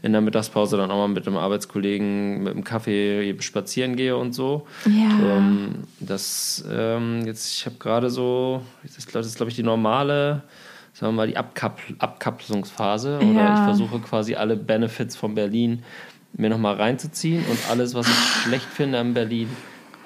[0.03, 4.34] in der Mittagspause dann auch mal mit einem Arbeitskollegen mit einem Kaffee spazieren gehe und
[4.34, 4.67] so.
[4.86, 5.38] Ja.
[5.38, 9.63] Ähm, das ähm, jetzt, ich habe gerade so, das ist, das ist glaube ich die
[9.63, 10.43] normale
[10.93, 13.17] sagen wir mal, die Abkap Abkapselungsphase.
[13.17, 13.53] Oder ja.
[13.53, 15.84] ich versuche quasi alle Benefits von Berlin
[16.34, 19.49] mir nochmal reinzuziehen und alles, was ich schlecht finde an Berlin,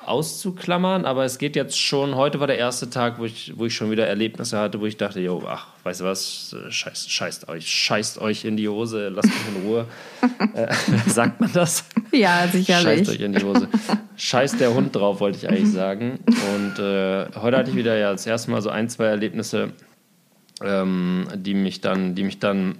[0.07, 3.75] auszuklammern, aber es geht jetzt schon, heute war der erste Tag, wo ich, wo ich
[3.75, 7.67] schon wieder Erlebnisse hatte, wo ich dachte, jo, ach, weißt du was, scheißt, scheißt euch,
[7.67, 9.85] scheißt euch in die Hose, lasst mich in Ruhe.
[10.53, 10.73] äh,
[11.09, 11.85] sagt man das?
[12.11, 12.99] Ja, sicherlich.
[12.99, 13.67] Scheißt euch in die Hose.
[14.15, 16.19] Scheißt der Hund drauf, wollte ich eigentlich sagen.
[16.55, 19.71] Und äh, heute hatte ich wieder ja das erste Mal so ein, zwei Erlebnisse,
[20.61, 22.75] ähm, die mich dann, die mich dann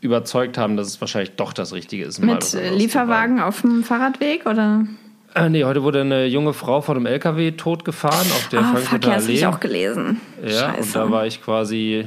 [0.00, 2.20] überzeugt haben, dass es wahrscheinlich doch das Richtige ist.
[2.20, 4.86] Mit Lieferwagen auf dem Fahrradweg oder?
[5.34, 9.08] Äh, nee, heute wurde eine junge Frau von einem LKW totgefahren auf der ah, Frankfurter
[9.08, 9.22] fuck, Allee.
[9.22, 10.20] Habe ich auch gelesen.
[10.42, 10.80] Ja, Scheiße.
[10.80, 12.04] und da war ich quasi,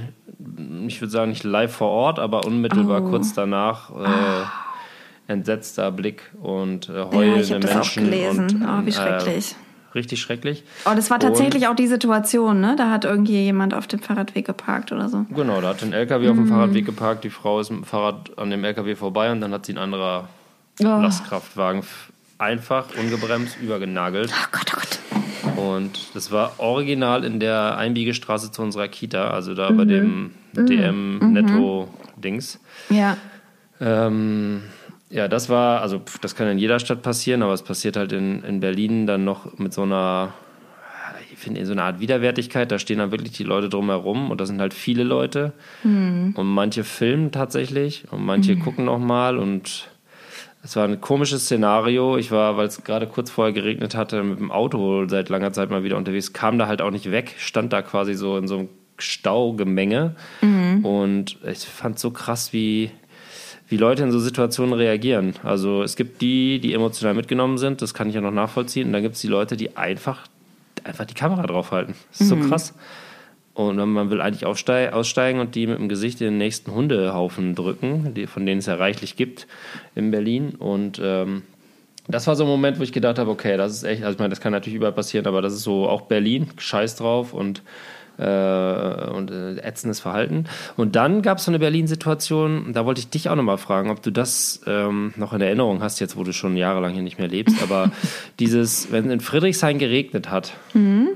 [0.87, 3.09] ich würde sagen nicht live vor Ort, aber unmittelbar oh.
[3.09, 3.91] kurz danach.
[3.91, 4.51] Äh, ah.
[5.25, 7.61] Entsetzter Blick und äh, heulende ja, ich Menschen.
[7.61, 8.45] Das auch gelesen.
[8.45, 9.51] Und, oh, wie äh, schrecklich.
[9.51, 10.63] Äh, richtig schrecklich.
[10.85, 12.75] Oh, das war tatsächlich und, auch die Situation, ne?
[12.77, 15.25] Da hat irgendwie jemand auf dem Fahrradweg geparkt oder so.
[15.33, 16.29] Genau, da hat ein LKW mm.
[16.29, 16.49] auf dem mhm.
[16.49, 19.65] Fahrradweg geparkt, die Frau ist mit dem Fahrrad an dem LKW vorbei und dann hat
[19.65, 20.27] sie ein anderer
[20.81, 20.83] oh.
[20.83, 21.83] Lastkraftwagen
[22.37, 24.33] einfach ungebremst übergenagelt.
[24.33, 24.99] Oh Gott, oh Gott.
[25.57, 29.77] Und das war original in der Einbiegestraße zu unserer Kita, also da mhm.
[29.77, 32.59] bei dem DM-Netto-Dings.
[32.89, 32.95] Mhm.
[32.95, 33.17] Ja.
[33.79, 34.63] Ähm,
[35.09, 38.43] ja, das war, also das kann in jeder Stadt passieren, aber es passiert halt in,
[38.43, 40.33] in Berlin dann noch mit so einer,
[41.31, 42.71] ich finde, so einer Art Widerwärtigkeit.
[42.71, 45.53] Da stehen dann wirklich die Leute drumherum und da sind halt viele Leute.
[45.83, 46.33] Mhm.
[46.35, 48.61] Und manche filmen tatsächlich und manche mhm.
[48.61, 49.89] gucken nochmal und
[50.63, 52.17] es war ein komisches Szenario.
[52.17, 55.69] Ich war, weil es gerade kurz vorher geregnet hatte, mit dem Auto seit langer Zeit
[55.69, 58.59] mal wieder unterwegs, kam da halt auch nicht weg, stand da quasi so in so
[58.59, 60.15] einem Staugemenge.
[60.41, 60.85] Mhm.
[60.85, 62.91] Und ich fand so krass, wie,
[63.67, 65.33] wie Leute in so Situationen reagieren.
[65.43, 68.87] Also es gibt die, die emotional mitgenommen sind, das kann ich ja noch nachvollziehen.
[68.87, 70.21] Und dann gibt es die Leute, die einfach,
[70.85, 71.95] einfach die Kamera draufhalten.
[72.11, 72.43] Das ist mhm.
[72.43, 72.73] so krass.
[73.55, 78.15] Und man will eigentlich aussteigen und die mit dem Gesicht in den nächsten Hundehaufen drücken,
[78.15, 79.45] die, von denen es ja reichlich gibt
[79.93, 80.55] in Berlin.
[80.57, 81.43] Und ähm,
[82.07, 84.19] das war so ein Moment, wo ich gedacht habe, okay, das ist echt, also ich
[84.19, 87.61] meine, das kann natürlich überall passieren, aber das ist so auch Berlin, scheiß drauf und,
[88.17, 90.45] äh, und äh, ätzendes Verhalten.
[90.75, 94.01] Und dann gab es so eine Berlin-Situation, da wollte ich dich auch nochmal fragen, ob
[94.01, 97.27] du das ähm, noch in Erinnerung hast, jetzt wo du schon jahrelang hier nicht mehr
[97.27, 97.91] lebst, aber
[98.39, 101.09] dieses, wenn in Friedrichshain geregnet hat, mhm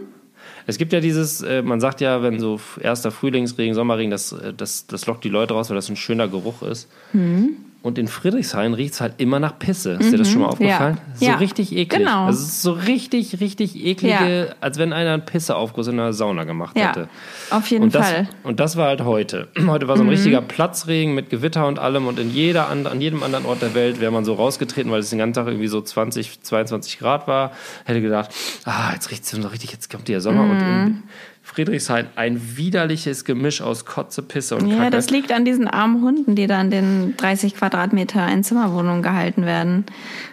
[0.67, 4.53] es gibt ja dieses, äh, man sagt ja, wenn so erster Frühlingsregen, Sommerregen, das, äh,
[4.53, 6.89] das, das lockt die Leute raus, weil das ein schöner Geruch ist.
[7.13, 7.55] Mhm.
[7.87, 9.93] Und in Friedrichshain riecht es halt immer nach Pisse.
[9.93, 10.11] Ist mhm.
[10.11, 10.51] dir das schon mal mhm.
[10.51, 10.97] aufgefallen?
[10.97, 11.15] Ja.
[11.15, 11.35] So ja.
[11.35, 11.87] richtig eklig.
[11.87, 12.27] Genau.
[12.27, 14.55] Das ist so richtig, richtig eklige, ja.
[14.59, 17.07] als wenn einer einen Pisseaufguss in einer Sauna gemacht hätte.
[17.49, 18.27] Auf jeden und das, Fall.
[18.43, 19.47] Und das war halt heute.
[19.67, 20.11] Heute war so ein mhm.
[20.11, 22.07] richtiger Platzregen mit Gewitter und allem.
[22.07, 25.09] Und in jeder, an jedem anderen Ort der Welt wäre man so rausgetreten, weil es
[25.09, 27.53] den ganzen Tag irgendwie so 20, 22 Grad war.
[27.85, 28.31] Hätte gedacht,
[28.65, 30.43] ah, jetzt riecht es so richtig, jetzt kommt der Sommer.
[30.43, 30.51] Mhm.
[30.51, 31.03] Und
[31.47, 34.83] Friedrichshain ein widerliches Gemisch aus Kotze, Pisse und Kacke.
[34.83, 39.45] Ja, das liegt an diesen armen Hunden, die da in den 30 Quadratmeter Einzimmerwohnungen gehalten
[39.45, 39.85] werden.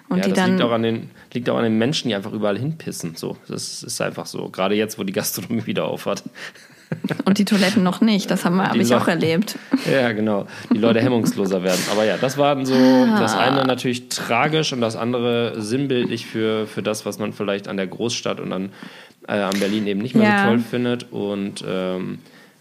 [0.08, 2.16] Und ja, die das dann liegt auch, an den, liegt auch an den Menschen, die
[2.16, 3.14] einfach überall hinpissen.
[3.14, 4.48] So, das ist einfach so.
[4.48, 6.24] Gerade jetzt, wo die Gastronomie wieder aufhat.
[7.24, 9.56] Und die Toiletten noch nicht, das habe hab ich auch erlebt.
[9.90, 10.46] Ja, genau.
[10.72, 11.80] Die Leute hemmungsloser werden.
[11.90, 13.20] Aber ja, das waren so ah.
[13.20, 17.76] das eine natürlich tragisch und das andere sinnbildlich für, für das, was man vielleicht an
[17.76, 18.72] der Großstadt und an
[19.28, 20.42] äh, an Berlin eben nicht mehr ja.
[20.44, 21.12] so toll findet.
[21.12, 22.18] Und ähm,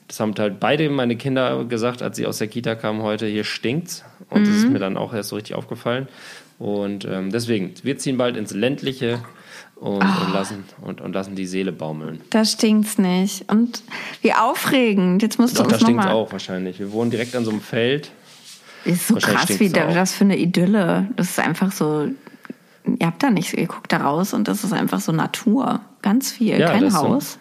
[0.07, 3.43] das haben halt beide meine Kinder gesagt, als sie aus der Kita kamen heute, hier
[3.43, 4.03] stinkt's.
[4.29, 4.45] Und mhm.
[4.45, 4.73] das ist mhm.
[4.73, 6.07] mir dann auch erst so richtig aufgefallen.
[6.59, 9.19] Und ähm, deswegen, wir ziehen bald ins ländliche
[9.75, 10.25] und, oh.
[10.25, 12.21] und, lassen, und, und lassen die Seele baumeln.
[12.29, 13.51] Da stinkt's nicht.
[13.51, 13.83] Und
[14.21, 15.21] wie aufregend.
[15.21, 16.79] Jetzt musst Doch, du uns da stinkt's auch wahrscheinlich.
[16.79, 18.11] Wir wohnen direkt an so einem Feld.
[18.85, 21.07] Ist so krass, wie das für eine Idylle.
[21.15, 22.07] Das ist einfach so,
[22.85, 25.81] ihr habt da nichts, ihr guckt da raus und das ist einfach so Natur.
[26.01, 27.39] Ganz viel, ja, kein Haus.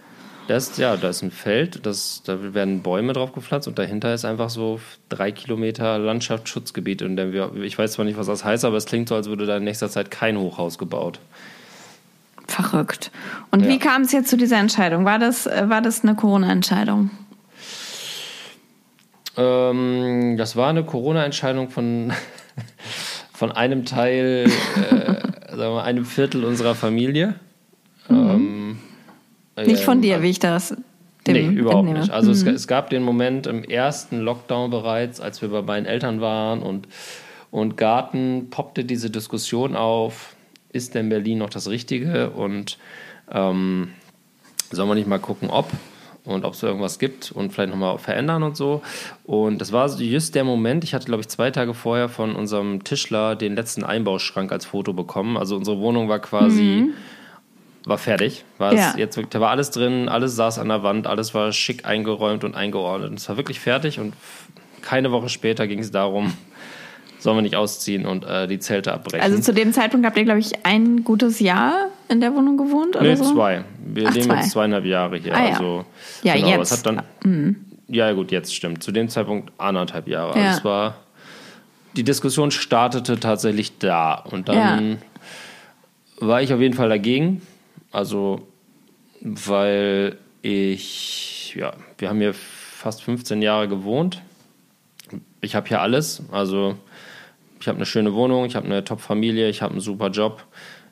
[0.49, 4.25] Das, ja, da ist ein Feld, das, da werden Bäume drauf gepflanzt und dahinter ist
[4.25, 7.03] einfach so drei Kilometer Landschaftsschutzgebiet.
[7.03, 7.19] Und
[7.63, 9.65] ich weiß zwar nicht, was das heißt, aber es klingt so, als würde da in
[9.65, 11.21] nächster Zeit kein Hochhaus gebaut.
[12.49, 13.11] Verrückt.
[13.51, 13.69] Und ja.
[13.69, 15.05] wie kam es jetzt zu dieser Entscheidung?
[15.05, 17.11] War das, war das eine Corona-Entscheidung?
[19.37, 22.13] Ähm, das war eine Corona-Entscheidung von,
[23.33, 27.35] von einem Teil, äh, sagen wir, einem Viertel unserer Familie.
[28.09, 28.79] Mhm.
[29.57, 30.77] Ähm, nicht von dir, wie ich das.
[31.27, 32.01] Dem nee, überhaupt entnehme.
[32.01, 32.11] nicht.
[32.11, 32.49] Also mhm.
[32.49, 36.63] es, es, gab den Moment im ersten Lockdown bereits, als wir bei meinen Eltern waren
[36.63, 36.89] und,
[37.51, 40.35] und Garten, poppte diese Diskussion auf,
[40.73, 42.79] ist denn Berlin noch das Richtige und
[43.31, 43.93] ähm,
[44.71, 45.71] sollen wir nicht mal gucken, ob
[46.25, 48.83] und ob es irgendwas gibt und vielleicht nochmal verändern und so.
[49.25, 52.85] Und das war just der Moment, ich hatte, glaube ich, zwei Tage vorher von unserem
[52.85, 55.37] Tischler den letzten Einbauschrank als Foto bekommen.
[55.37, 56.87] Also unsere Wohnung war quasi...
[56.87, 56.95] Mhm
[57.85, 58.45] war fertig.
[58.59, 58.95] War ja.
[58.97, 62.55] jetzt, da war alles drin, alles saß an der Wand, alles war schick eingeräumt und
[62.55, 63.19] eingeordnet.
[63.19, 64.15] Es war wirklich fertig und
[64.83, 66.33] keine Woche später ging es darum,
[67.19, 69.25] sollen wir nicht ausziehen und äh, die Zelte abbrechen.
[69.25, 72.97] Also zu dem Zeitpunkt habt ihr, glaube ich, ein gutes Jahr in der Wohnung gewohnt?
[72.97, 73.33] Oder nee, so?
[73.33, 73.65] zwei.
[73.85, 74.37] Wir Ach, leben zwei.
[74.37, 75.35] jetzt zweieinhalb Jahre hier.
[75.35, 75.51] Ah, ja.
[75.51, 75.85] Also,
[76.23, 76.73] ja, genau, jetzt.
[76.73, 77.57] hat dann, mhm.
[77.89, 78.83] Ja, gut, jetzt stimmt.
[78.83, 80.39] Zu dem Zeitpunkt anderthalb Jahre.
[80.39, 80.47] Ja.
[80.47, 80.97] Also es war,
[81.97, 84.15] die Diskussion startete tatsächlich da.
[84.15, 84.99] Und dann
[86.21, 86.27] ja.
[86.27, 87.43] war ich auf jeden Fall dagegen
[87.93, 88.49] also,
[89.21, 94.23] weil ich, ja, wir haben hier fast 15 Jahre gewohnt.
[95.43, 96.23] Ich habe hier alles.
[96.33, 96.77] Also,
[97.61, 100.43] ich habe eine schöne Wohnung, ich habe eine Top-Familie, ich habe einen super Job,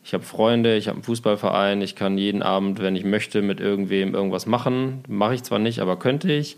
[0.02, 3.60] ich habe Freunde, ich habe einen Fußballverein, ich kann jeden Abend, wenn ich möchte, mit
[3.60, 5.04] irgendwem irgendwas machen.
[5.08, 6.56] Mache ich zwar nicht, aber könnte ich.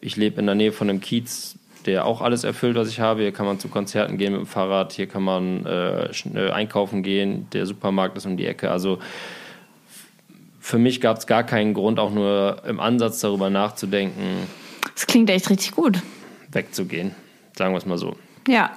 [0.00, 3.22] Ich lebe in der Nähe von einem Kiez, der auch alles erfüllt, was ich habe.
[3.22, 7.48] Hier kann man zu Konzerten gehen mit dem Fahrrad, hier kann man äh, einkaufen gehen,
[7.52, 8.70] der Supermarkt ist um die Ecke.
[8.70, 8.98] Also
[10.60, 14.46] für mich gab es gar keinen Grund, auch nur im Ansatz darüber nachzudenken.
[14.94, 15.98] Das klingt echt richtig gut.
[16.50, 17.14] Wegzugehen,
[17.56, 18.16] sagen wir es mal so.
[18.46, 18.70] Ja.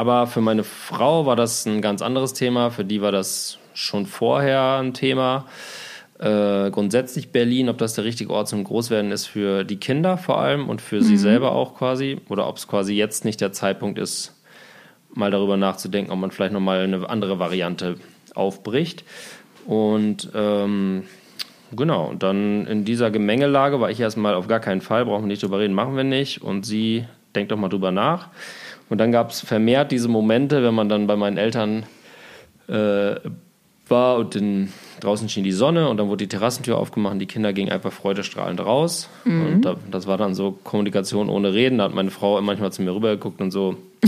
[0.00, 2.70] Aber für meine Frau war das ein ganz anderes Thema.
[2.70, 5.44] Für die war das schon vorher ein Thema.
[6.18, 10.40] Äh, grundsätzlich Berlin, ob das der richtige Ort zum Großwerden ist für die Kinder vor
[10.40, 11.02] allem und für mhm.
[11.02, 12.16] sie selber auch quasi.
[12.30, 14.40] Oder ob es quasi jetzt nicht der Zeitpunkt ist,
[15.12, 17.96] mal darüber nachzudenken, ob man vielleicht nochmal eine andere Variante
[18.34, 19.04] aufbricht.
[19.66, 21.02] Und ähm,
[21.76, 25.28] genau, und dann in dieser Gemengelage war ich erstmal auf gar keinen Fall, brauchen wir
[25.28, 26.40] nicht drüber reden, machen wir nicht.
[26.40, 28.28] Und sie denkt doch mal drüber nach.
[28.90, 31.84] Und dann gab es vermehrt diese Momente, wenn man dann bei meinen Eltern
[32.68, 33.14] äh,
[33.88, 37.26] war und den, draußen schien die Sonne und dann wurde die Terrassentür aufgemacht und die
[37.26, 39.08] Kinder gingen einfach freudestrahlend raus.
[39.24, 39.46] Mhm.
[39.46, 41.78] Und da, das war dann so Kommunikation ohne Reden.
[41.78, 43.76] Da hat meine Frau manchmal zu mir rübergeguckt und so.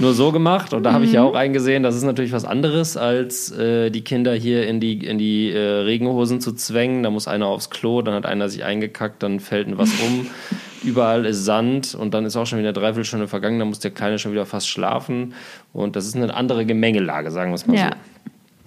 [0.00, 0.74] nur so gemacht.
[0.74, 1.28] Und da habe ich ja mhm.
[1.28, 5.18] auch eingesehen, das ist natürlich was anderes, als äh, die Kinder hier in die, in
[5.18, 7.02] die äh, Regenhosen zu zwängen.
[7.02, 10.26] Da muss einer aufs Klo, dann hat einer sich eingekackt, dann fällt was um.
[10.82, 13.90] Überall ist Sand und dann ist auch schon wieder eine Dreiviertelstunde vergangen, dann muss der
[13.90, 15.34] Kleine schon wieder fast schlafen.
[15.72, 17.90] Und das ist eine andere Gemengelage, sagen wir es mal ja.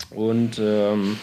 [0.10, 0.16] so.
[0.16, 1.18] Und ähm,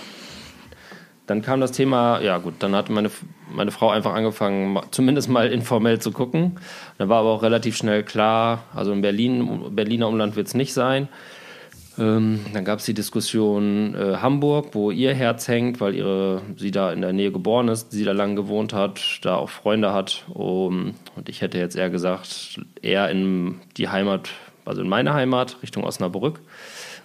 [1.27, 3.11] dann kam das Thema, ja gut, dann hat meine,
[3.51, 6.59] meine Frau einfach angefangen, zumindest mal informell zu gucken.
[6.99, 10.75] Dann war aber auch relativ schnell klar, also in Berlin, Berliner Umland wird es nicht
[10.75, 11.09] sein.
[11.99, 16.71] Ähm, dann gab es die Diskussion äh, Hamburg, wo ihr Herz hängt, weil ihre, sie
[16.71, 20.25] da in der Nähe geboren ist, sie da lange gewohnt hat, da auch Freunde hat.
[20.29, 24.31] Um, und ich hätte jetzt eher gesagt, eher in die Heimat,
[24.65, 26.41] also in meine Heimat, Richtung Osnabrück,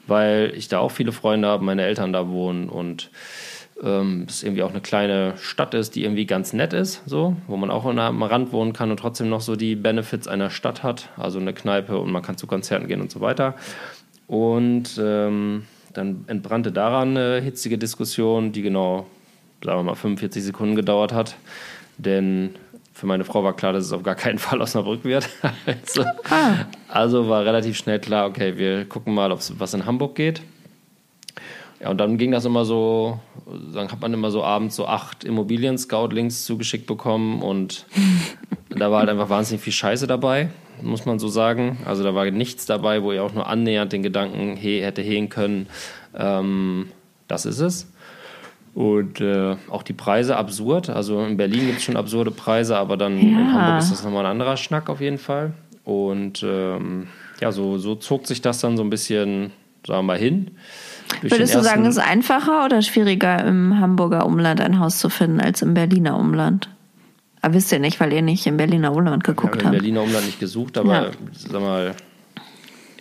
[0.08, 3.10] weil ich da auch viele Freunde habe, meine Eltern da wohnen und
[3.84, 7.58] ähm, es irgendwie auch eine kleine Stadt ist, die irgendwie ganz nett ist, so, wo
[7.58, 11.10] man auch am Rand wohnen kann und trotzdem noch so die Benefits einer Stadt hat,
[11.17, 13.56] also eine Kneipe und man kann zu Konzerten gehen und so weiter.
[14.28, 15.63] Und ähm,
[15.94, 19.08] dann entbrannte daran eine hitzige Diskussion, die genau,
[19.63, 21.36] sagen wir mal, 45 Sekunden gedauert hat.
[21.98, 22.56] Denn
[22.94, 25.30] für meine Frau war klar, dass es auf gar keinen Fall Osnabrück wird.
[25.66, 26.66] also, ah.
[26.88, 30.42] also, war relativ schnell klar, okay, wir gucken mal, ob was in Hamburg geht.
[31.80, 33.20] Ja, und dann ging das immer so,
[33.74, 37.86] dann hat man immer so abends so acht Immobilien-Scout-Links zugeschickt bekommen und
[38.70, 40.50] da war halt einfach wahnsinnig viel Scheiße dabei,
[40.82, 41.78] muss man so sagen.
[41.86, 45.30] Also da war nichts dabei, wo ihr auch nur annähernd den Gedanken he hätte hehen
[45.30, 45.68] können,
[46.16, 46.88] ähm,
[47.28, 47.92] das ist es.
[48.74, 50.90] Und äh, auch die Preise absurd.
[50.90, 53.40] Also in Berlin gibt es schon absurde Preise, aber dann ja.
[53.40, 55.54] in Hamburg ist das nochmal ein anderer Schnack auf jeden Fall.
[55.84, 57.08] Und ähm,
[57.40, 59.52] ja, so, so zog sich das dann so ein bisschen,
[59.86, 60.52] sagen wir mal, hin.
[61.22, 65.39] Würdest du sagen, es ist einfacher oder schwieriger im Hamburger Umland ein Haus zu finden
[65.39, 66.70] als im Berliner Umland?
[67.41, 69.62] Aber wisst ihr nicht, weil ihr nicht im Berliner Umland geguckt habt.
[69.62, 71.12] Ich habe im Berliner Umland nicht gesucht, aber ja.
[71.34, 71.96] sag mal,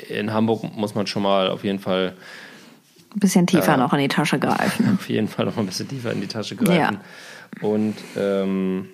[0.08, 2.14] in Hamburg muss man schon mal auf jeden Fall
[3.14, 4.94] ein bisschen tiefer äh, noch in die Tasche greifen.
[5.00, 6.98] Auf jeden Fall noch ein bisschen tiefer in die Tasche greifen.
[7.60, 7.66] Ja.
[7.66, 8.88] Und ähm,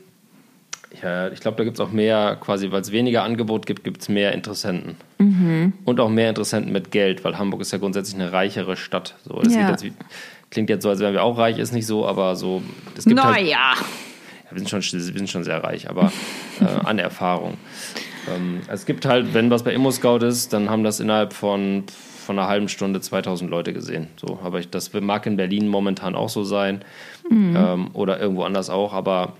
[1.01, 4.03] ja, ich glaube, da gibt es auch mehr, quasi, weil es weniger Angebot gibt, gibt
[4.03, 4.97] es mehr Interessenten.
[5.19, 5.73] Mhm.
[5.85, 9.15] Und auch mehr Interessenten mit Geld, weil Hamburg ist ja grundsätzlich eine reichere Stadt.
[9.25, 9.71] So, das ja.
[9.71, 9.93] jetzt wie,
[10.51, 12.63] klingt jetzt so, als wären wir auch reich, ist nicht so, aber so.
[12.97, 13.35] Es gibt naja.
[13.35, 13.75] Halt, ja,
[14.51, 16.13] wir sind, schon, wir sind schon sehr reich, aber
[16.61, 17.57] äh, an Erfahrung.
[18.35, 21.85] Ähm, es gibt halt, wenn was bei ImmoScout ist, dann haben das innerhalb von,
[22.25, 24.09] von einer halben Stunde 2000 Leute gesehen.
[24.17, 26.85] So, aber ich, das mag in Berlin momentan auch so sein
[27.29, 27.57] mhm.
[27.57, 29.35] ähm, oder irgendwo anders auch, aber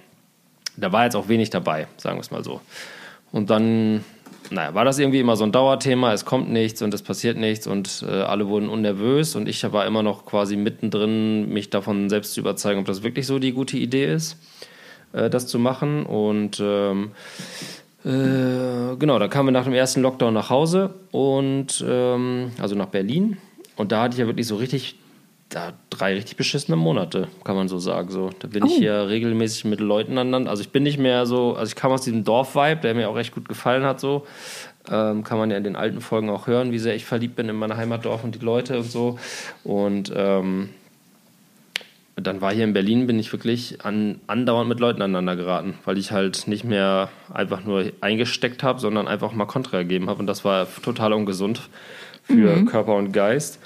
[0.77, 2.61] da war jetzt auch wenig dabei, sagen wir es mal so.
[3.31, 4.05] Und dann,
[4.51, 7.67] naja, war das irgendwie immer so ein Dauerthema, es kommt nichts und es passiert nichts
[7.67, 12.35] und äh, alle wurden unnervös und ich war immer noch quasi mittendrin, mich davon selbst
[12.35, 14.37] zu überzeugen, ob das wirklich so die gute Idee ist,
[15.13, 16.05] äh, das zu machen.
[16.05, 17.13] Und ähm,
[18.05, 22.87] äh, genau, da kamen wir nach dem ersten Lockdown nach Hause und ähm, also nach
[22.87, 23.39] Berlin.
[23.77, 24.97] Und da hatte ich ja wirklich so richtig
[25.55, 28.11] da drei richtig beschissene Monate, kann man so sagen.
[28.11, 28.67] So, da bin oh.
[28.67, 30.51] ich hier regelmäßig mit Leuten aneinander.
[30.51, 33.17] Also ich bin nicht mehr so, also ich kam aus diesem Dorf-Vibe, der mir auch
[33.17, 34.01] recht gut gefallen hat.
[34.01, 34.27] So
[34.91, 37.49] ähm, kann man ja in den alten Folgen auch hören, wie sehr ich verliebt bin
[37.49, 39.19] in mein Heimatdorf und die Leute und so.
[39.63, 40.71] Und ähm,
[42.17, 45.99] dann war hier in Berlin, bin ich wirklich an, andauernd mit Leuten aneinander geraten, weil
[45.99, 50.21] ich halt nicht mehr einfach nur eingesteckt habe, sondern einfach mal Kontra gegeben habe.
[50.21, 51.69] Und das war total ungesund
[52.25, 52.67] für mhm.
[52.67, 53.59] Körper und Geist.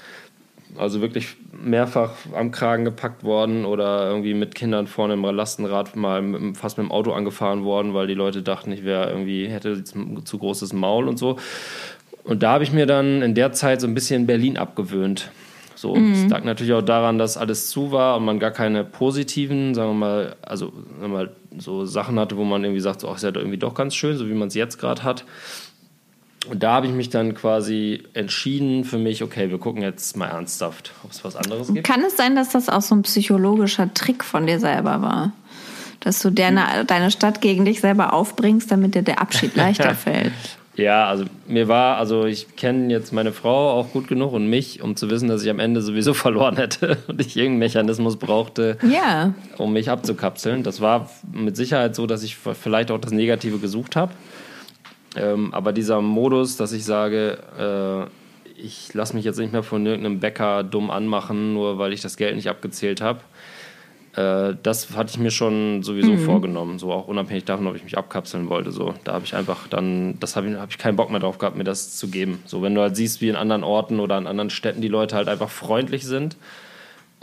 [0.77, 6.21] Also wirklich mehrfach am Kragen gepackt worden oder irgendwie mit Kindern vorne im Lastenrad mal
[6.21, 9.83] mit, fast mit dem Auto angefahren worden, weil die Leute dachten, ich wäre irgendwie, hätte
[9.83, 11.37] zu großes Maul und so.
[12.23, 15.31] Und da habe ich mir dann in der Zeit so ein bisschen Berlin abgewöhnt.
[15.77, 16.13] So, mhm.
[16.13, 19.91] es lag natürlich auch daran, dass alles zu war und man gar keine positiven, sagen
[19.91, 23.23] wir mal, also wir mal, so Sachen hatte, wo man irgendwie sagt, so, ach, ist
[23.23, 25.23] ja irgendwie doch ganz schön, so wie man es jetzt gerade hat.
[26.49, 30.27] Und da habe ich mich dann quasi entschieden für mich, okay, wir gucken jetzt mal
[30.27, 31.85] ernsthaft, ob es was anderes gibt.
[31.85, 35.31] Kann es sein, dass das auch so ein psychologischer Trick von dir selber war?
[35.99, 40.31] Dass du deine, deine Stadt gegen dich selber aufbringst, damit dir der Abschied leichter fällt?
[40.75, 44.83] Ja, also mir war, also ich kenne jetzt meine Frau auch gut genug und mich,
[44.83, 48.77] um zu wissen, dass ich am Ende sowieso verloren hätte und ich irgendeinen Mechanismus brauchte,
[48.87, 49.33] Ja.
[49.57, 50.61] um mich abzukapseln.
[50.61, 54.11] Das war mit Sicherheit so, dass ich vielleicht auch das Negative gesucht habe.
[55.17, 59.85] Ähm, aber dieser Modus, dass ich sage, äh, ich lasse mich jetzt nicht mehr von
[59.85, 63.21] irgendeinem Bäcker dumm anmachen, nur weil ich das Geld nicht abgezählt habe,
[64.17, 67.97] äh, das hatte ich mir schon sowieso vorgenommen, so auch unabhängig davon, ob ich mich
[67.97, 68.71] abkapseln wollte.
[68.71, 71.37] So, da habe ich einfach dann, das habe ich, hab ich keinen Bock mehr drauf
[71.37, 72.41] gehabt, mir das zu geben.
[72.45, 75.15] So, wenn du halt siehst, wie in anderen Orten oder an anderen Städten die Leute
[75.15, 76.35] halt einfach freundlich sind.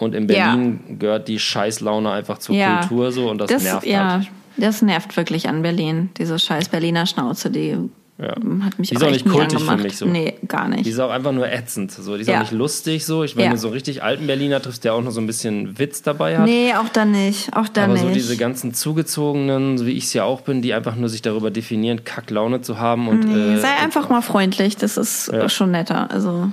[0.04, 0.52] Und in Ja.
[0.54, 2.78] Berlin gehört die Scheißlaune einfach zur Ja.
[2.80, 4.28] Kultur so und das, nervt ja, halt.
[4.56, 6.10] das nervt wirklich an Berlin.
[6.18, 7.76] Diese scheiß Berliner Schnauze, die
[8.16, 8.28] Ja.
[8.64, 10.06] hat mich Die ist auch auch nicht kultig für mich so.
[10.06, 10.86] Nee, gar Die nicht.
[10.86, 11.90] ist auch einfach nur ätzend.
[11.90, 12.14] So.
[12.14, 12.36] Die ist Ja.
[12.36, 13.04] auch nicht lustig.
[13.04, 13.24] So.
[13.24, 13.50] Ich, wenn Ja.
[13.50, 16.38] du so einen richtig alten Berliner triffst, der auch noch so ein bisschen Witz dabei
[16.38, 16.44] hat.
[16.46, 17.56] Nee, auch da nicht.
[17.56, 18.02] Auch da aber nicht.
[18.02, 21.22] so diese ganzen zugezogenen, so wie ich es ja auch bin, die einfach nur sich
[21.22, 23.08] darüber definieren, Kacklaune zu haben.
[23.08, 25.48] Und, nee, äh, sei einfach mal freundlich, das ist Ja.
[25.48, 26.08] schon netter.
[26.12, 26.52] Also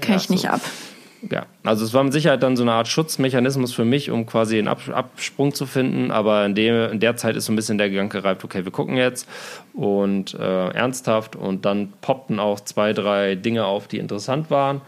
[0.00, 0.48] kann Ja, ich nicht so.
[0.48, 0.60] ab.
[1.30, 4.58] Ja, also es war mit Sicherheit dann so eine Art Schutzmechanismus für mich, um quasi
[4.58, 6.10] einen Ab Absprung zu finden.
[6.10, 8.72] Aber in, dem, in der Zeit ist so ein bisschen der Gedanke gereift, okay, wir
[8.72, 9.28] gucken jetzt
[9.74, 11.36] und äh, ernsthaft.
[11.36, 14.80] Und dann poppten auch zwei, drei Dinge auf, die interessant waren.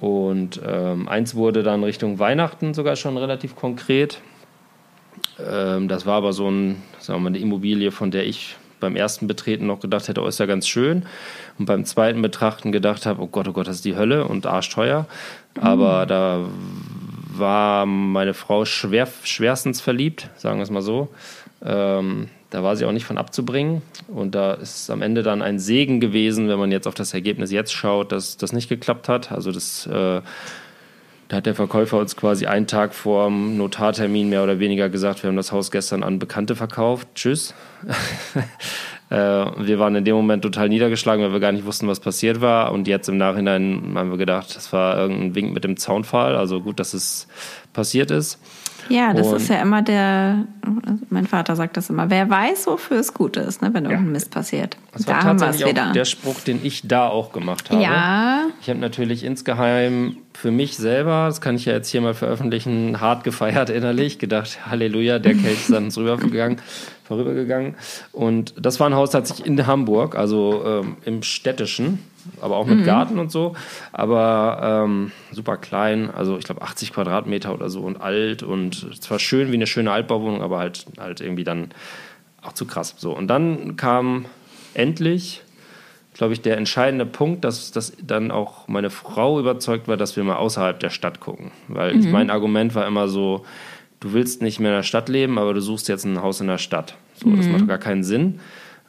[0.00, 4.20] Und ähm, eins wurde dann Richtung Weihnachten sogar schon relativ konkret.
[5.38, 8.96] Ähm, das war aber so ein, sagen wir mal, eine Immobilie, von der ich beim
[8.96, 11.06] ersten Betreten noch gedacht hätte, oh, ist ja ganz schön.
[11.58, 14.46] Und beim zweiten Betrachten gedacht habe, oh Gott, oh Gott, das ist die Hölle und
[14.46, 15.06] arschteuer.
[15.58, 16.44] Aber da
[17.34, 21.08] war meine Frau schwer, schwerstens verliebt, sagen wir es mal so.
[21.64, 23.80] Ähm, da war sie auch nicht von abzubringen.
[24.08, 27.50] Und da ist am Ende dann ein Segen gewesen, wenn man jetzt auf das Ergebnis
[27.50, 29.32] jetzt schaut, dass das nicht geklappt hat.
[29.32, 30.20] Also das äh,
[31.32, 35.22] da hat der Verkäufer uns quasi einen Tag vor dem Notartermin mehr oder weniger gesagt,
[35.22, 37.08] wir haben das Haus gestern an Bekannte verkauft.
[37.14, 37.54] Tschüss.
[39.08, 42.42] äh, wir waren in dem Moment total niedergeschlagen, weil wir gar nicht wussten, was passiert
[42.42, 42.70] war.
[42.70, 46.36] Und jetzt im Nachhinein haben wir gedacht, das war irgendein Wink mit dem Zaunpfahl.
[46.36, 47.28] Also gut, dass es
[47.72, 48.38] passiert ist.
[48.88, 50.44] Ja, das Und- ist ja immer der,
[51.10, 54.30] mein Vater sagt das immer, wer weiß, wofür es gut ist, ne, wenn irgendein Mist
[54.30, 54.76] passiert.
[54.92, 55.88] Das war da es tatsächlich wieder.
[55.88, 57.82] auch der Spruch, den ich da auch gemacht habe.
[57.82, 62.14] Ja, Ich habe natürlich insgeheim für mich selber, das kann ich ja jetzt hier mal
[62.14, 66.58] veröffentlichen, hart gefeiert innerlich, gedacht, Halleluja, der Kelch ist an uns rübergegangen,
[67.04, 67.74] vorübergegangen.
[68.12, 71.98] Und das war ein Haus tatsächlich in Hamburg, also ähm, im städtischen,
[72.40, 72.84] aber auch mit Mhm.
[72.84, 73.54] Garten und so,
[73.92, 79.18] aber ähm, super klein, also ich glaube 80 Quadratmeter oder so und alt und zwar
[79.18, 81.70] schön wie eine schöne Altbauwohnung, aber halt, halt irgendwie dann
[82.42, 82.94] auch zu krass.
[82.98, 84.26] So, und dann kam
[84.74, 85.42] endlich
[86.14, 90.24] glaube ich, der entscheidende Punkt, dass, dass dann auch meine Frau überzeugt war, dass wir
[90.24, 91.52] mal außerhalb der Stadt gucken.
[91.68, 93.46] Weil ich, mein Argument war immer so,
[94.00, 96.48] du willst nicht mehr in der Stadt leben, aber du suchst jetzt ein Haus in
[96.48, 96.96] der Stadt.
[97.14, 98.40] So, Das macht gar keinen Sinn.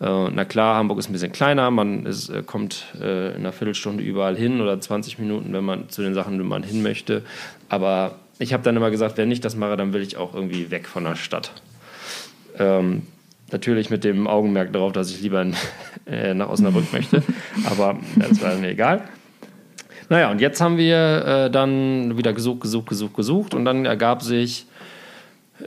[0.02, 3.54] Äh, na klar, Hamburg ist ein bisschen kleiner, man ist, äh, kommt äh, in einer
[3.54, 7.24] Viertelstunde überall hin oder 20 Minuten, wenn man zu den Sachen, die man hin möchte.
[7.70, 10.72] Aber ich habe dann immer gesagt, wenn ich das mache, dann will ich auch irgendwie
[10.72, 11.52] weg von der Stadt.
[12.58, 13.04] Ähm,
[13.52, 15.56] natürlich mit dem Augenmerk darauf, dass ich lieber in,
[16.06, 17.24] äh, nach Osnabrück möchte.
[17.70, 19.04] Aber das war mir egal.
[20.10, 23.54] Naja, und jetzt haben wir äh, dann wieder gesucht, gesucht, gesucht, gesucht.
[23.54, 24.68] Und dann ergab sich,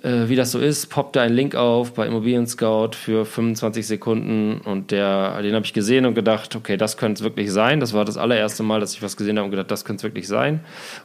[0.03, 4.61] äh, wie das so ist, poppte ein Link auf bei Immobilien Scout für 25 Sekunden.
[4.65, 7.81] Und der, den habe ich gesehen und gedacht, okay, das könnte es wirklich sein.
[7.81, 10.05] Das war das allererste Mal, dass ich was gesehen habe und gedacht, das könnte es
[10.05, 10.61] wirklich sein.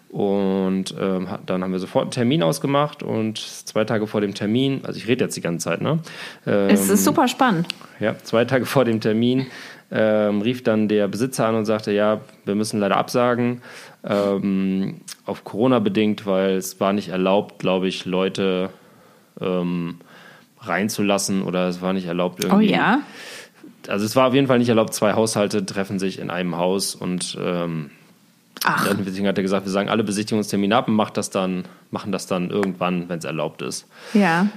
[0.09, 3.03] Und ähm, dann haben wir sofort einen Termin ausgemacht.
[3.03, 5.99] Und zwei Tage vor dem Termin, also ich rede jetzt die ganze Zeit, ne?
[6.45, 7.67] Ähm, es ist super spannend.
[7.99, 9.47] ja, zwei Tage vor dem Termin
[9.91, 13.61] ähm, rief dann der Besitzer an und sagte, ja, wir müssen leider absagen,
[14.03, 18.69] ähm, auf Corona bedingt, weil es war nicht erlaubt, glaube ich, Leute
[19.41, 19.95] ähm,
[20.61, 22.71] reinzulassen oder es war nicht erlaubt Oh irgendwie.
[22.71, 23.01] ja.
[23.87, 26.93] Also es war auf jeden Fall nicht erlaubt, zwei Haushalte treffen sich in einem Haus
[26.93, 27.89] und ähm,
[29.05, 32.27] deswegen hat er gesagt, wir sagen alle Besichtigungstermine ab und macht das dann, machen das
[32.27, 33.87] dann irgendwann, wenn es erlaubt ist.
[34.13, 34.47] ja.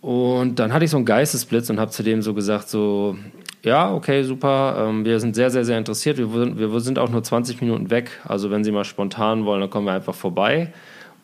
[0.00, 3.18] Und dann hatte ich so einen Geistesblitz und habe zu dem so gesagt, so,
[3.64, 6.18] ja, okay, super, ähm, wir sind sehr, sehr, sehr interessiert.
[6.18, 8.12] Wir, wir sind auch nur 20 Minuten weg.
[8.24, 10.72] Also wenn Sie mal spontan wollen, dann kommen wir einfach vorbei.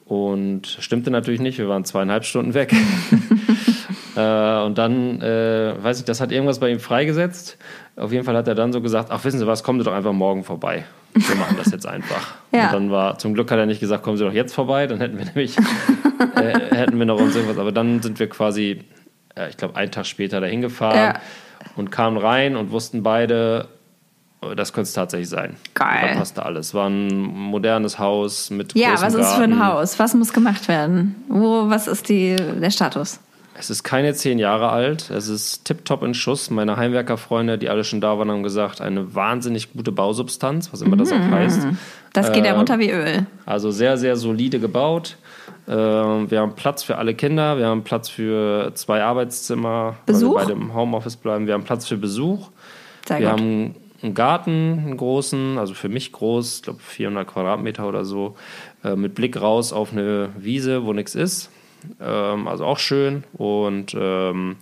[0.06, 2.72] Und stimmte natürlich nicht, wir waren zweieinhalb Stunden weg.
[4.16, 7.56] äh, und dann, äh, weiß ich, das hat irgendwas bei ihm freigesetzt.
[7.96, 9.94] Auf jeden Fall hat er dann so gesagt, ach, wissen Sie was, kommen Sie doch
[9.94, 10.84] einfach morgen vorbei.
[11.14, 12.34] Wir machen das jetzt einfach.
[12.54, 12.66] Ja.
[12.66, 15.00] Und dann war, zum Glück hat er nicht gesagt, kommen Sie doch jetzt vorbei, dann
[15.00, 15.56] hätten wir nämlich
[16.36, 17.58] äh, hätten wir noch uns irgendwas.
[17.58, 18.84] Aber dann sind wir quasi,
[19.34, 21.14] äh, ich glaube, einen Tag später dahin gefahren Ja.
[21.74, 23.66] und kamen rein und wussten beide,
[24.54, 25.56] das könnte es tatsächlich sein.
[25.74, 26.10] Geil.
[26.12, 26.74] Da passte alles.
[26.74, 29.66] War ein modernes Haus mit Ja, was ist für ein Garten.
[29.66, 29.98] Haus?
[29.98, 31.14] Was muss gemacht werden?
[31.28, 33.20] Wo, was ist die, der Status?
[33.56, 35.10] Es ist keine zehn Jahre alt.
[35.10, 36.50] Es ist tipptopp in Schuss.
[36.50, 40.96] Meine Heimwerkerfreunde, die alle schon da waren, haben gesagt, eine wahnsinnig gute Bausubstanz, was immer
[40.96, 41.68] das auch heißt.
[42.12, 43.26] Das geht ja runter wie Öl.
[43.46, 45.16] Also sehr, sehr solide gebaut.
[45.68, 47.56] Ähm, wir haben Platz für alle Kinder.
[47.56, 50.34] Wir haben Platz für zwei Arbeitszimmer, Besuch?
[50.34, 51.46] weil wir beide im Homeoffice bleiben.
[51.46, 52.50] Wir haben Platz für Besuch.
[53.06, 53.40] Sehr wir gut.
[53.40, 58.36] haben einen Garten, einen großen, also für mich groß, ich glaube 400 Quadratmeter oder so,
[58.84, 61.50] äh, mit Blick raus auf eine Wiese, wo nichts ist.
[62.00, 63.24] Ähm, also auch schön.
[63.34, 64.56] Und ähm,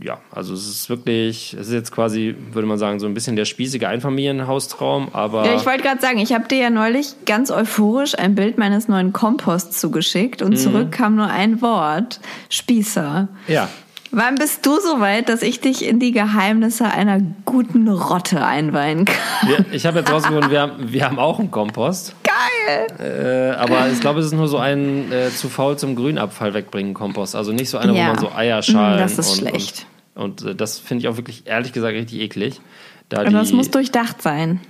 [0.00, 3.34] ja, also es ist wirklich, es ist jetzt quasi, würde man sagen, so ein bisschen
[3.34, 5.44] der spießige Einfamilienhaustraum, aber.
[5.46, 8.86] Ja, ich wollte gerade sagen, ich habe dir ja neulich ganz euphorisch ein Bild meines
[8.88, 10.46] neuen Komposts zugeschickt Mhm.
[10.46, 13.28] und zurück kam nur ein Wort: Spießer.
[13.48, 13.68] ja.
[14.12, 19.04] Wann bist du so weit, dass ich dich in die Geheimnisse einer guten Rotte einweihen
[19.04, 19.16] kann?
[19.48, 22.16] Wir, ich habe jetzt rausgefunden, wir haben, wir haben auch einen Kompost.
[22.24, 22.86] Geil!
[22.98, 26.92] Äh, aber ich glaube, es ist nur so ein äh, zu faul zum Grünabfall wegbringen
[26.94, 27.36] Kompost.
[27.36, 28.02] Also nicht so einer, Ja.
[28.08, 28.98] wo man so Eierschalen.
[28.98, 29.86] Das ist und, schlecht.
[30.14, 32.60] Und, und äh, das finde ich auch wirklich, ehrlich gesagt, richtig eklig.
[33.08, 34.60] Da Und das muss durchdacht sein.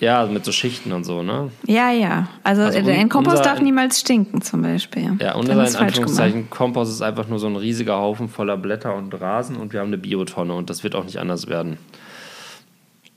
[0.00, 1.50] Ja, mit so Schichten und so, ne?
[1.66, 2.28] Ja, ja.
[2.42, 5.16] Also, Also un- ein Kompost unser- darf niemals stinken, zum Beispiel.
[5.20, 5.32] Ja,
[5.74, 5.96] falsch gemacht.
[5.98, 9.80] Anführungszeichen, Kompost ist einfach nur so ein riesiger Haufen voller Blätter und Rasen und wir
[9.80, 11.78] haben eine Biotonne und das wird auch nicht anders werden.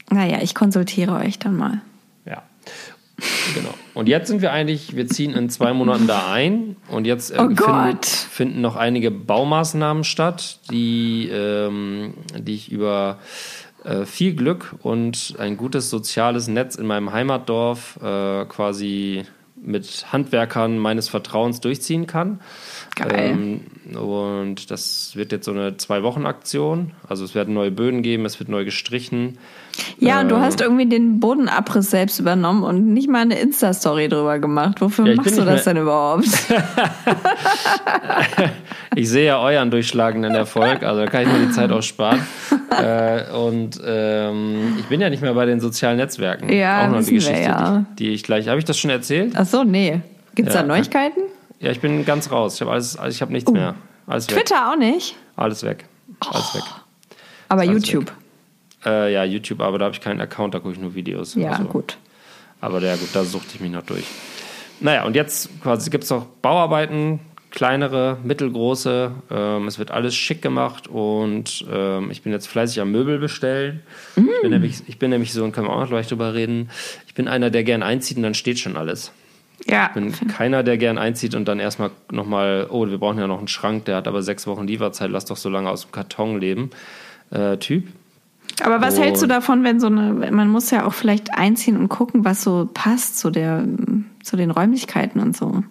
[0.09, 1.81] Naja, ich konsultiere euch dann mal.
[2.25, 2.43] Ja.
[3.55, 3.73] Genau.
[3.95, 7.37] Und jetzt sind wir eigentlich, wir ziehen in zwei Monaten da ein und jetzt äh,
[7.39, 13.17] Oh finden, finden noch einige Baumaßnahmen statt, die, ähm, die ich über
[13.87, 19.23] äh, viel Glück und ein gutes soziales Netz in meinem Heimatdorf äh, quasi
[19.55, 22.39] mit Handwerkern meines Vertrauens durchziehen kann.
[22.97, 23.61] Geil.
[23.91, 26.91] Ähm, und das wird jetzt so eine Zwei-Wochen-Aktion.
[27.07, 29.37] Also es werden neue Böden geben, es wird neu gestrichen.
[29.99, 30.41] Ja, und du Ähm.
[30.41, 34.81] hast irgendwie den Bodenabriss selbst übernommen und nicht mal eine Insta-Story drüber gemacht.
[34.81, 36.25] Wofür Ja, machst du das denn überhaupt?
[38.95, 42.19] Ich sehe ja euren durchschlagenden Erfolg, also da kann ich mir die Zeit auch sparen.
[42.83, 46.51] äh, und ähm, ich bin ja nicht mehr bei den sozialen Netzwerken.
[46.51, 47.85] Ja, auch noch die wir Geschichte, ja.
[47.99, 48.47] die, die ich gleich.
[48.47, 49.33] Habe ich das schon erzählt?
[49.35, 49.99] Ach so, nee.
[50.33, 51.21] Gibt's Ja, da Neuigkeiten?
[51.59, 52.55] Ja, ich bin ganz raus.
[52.55, 53.75] Ich habe alles, ich habe nichts mehr.
[54.05, 54.35] Alles weg.
[54.35, 54.39] Uh.
[54.39, 55.85] Twitter auch nicht, Alles weg.
[56.19, 56.63] Alles weg.
[57.49, 58.11] aber Alles YouTube.
[58.85, 61.35] Äh, ja, YouTube, aber da habe ich keinen Account, da gucke ich nur Videos.
[61.35, 61.97] Ja, Also, gut.
[62.61, 64.05] Aber ja, gut, da suchte ich mich noch durch.
[64.79, 69.11] Naja, und jetzt quasi gibt es auch Bauarbeiten, kleinere, mittelgroße.
[69.31, 73.81] Ähm, es wird alles schick gemacht und ähm, ich bin jetzt fleißig am Möbel bestellen.
[74.15, 76.69] Ich, bin nämlich, ich bin nämlich so, und können wir auch noch gleich drüber reden,
[77.07, 79.11] ich bin einer, der gern einzieht und dann steht schon alles.
[79.69, 83.27] Ja, Ich bin keiner, der gern einzieht und dann erstmal nochmal, oh, wir brauchen ja
[83.27, 85.91] noch einen Schrank, der hat aber sechs Wochen Lieferzeit, lass doch so lange aus dem
[85.91, 86.69] Karton leben.
[87.31, 87.87] Äh, typ.
[88.63, 91.75] aber was Und- hältst du davon, wenn so eine, man muss ja auch vielleicht einziehen
[91.75, 93.65] und gucken, was so passt zu der,
[94.23, 95.63] zu den Räumlichkeiten und so.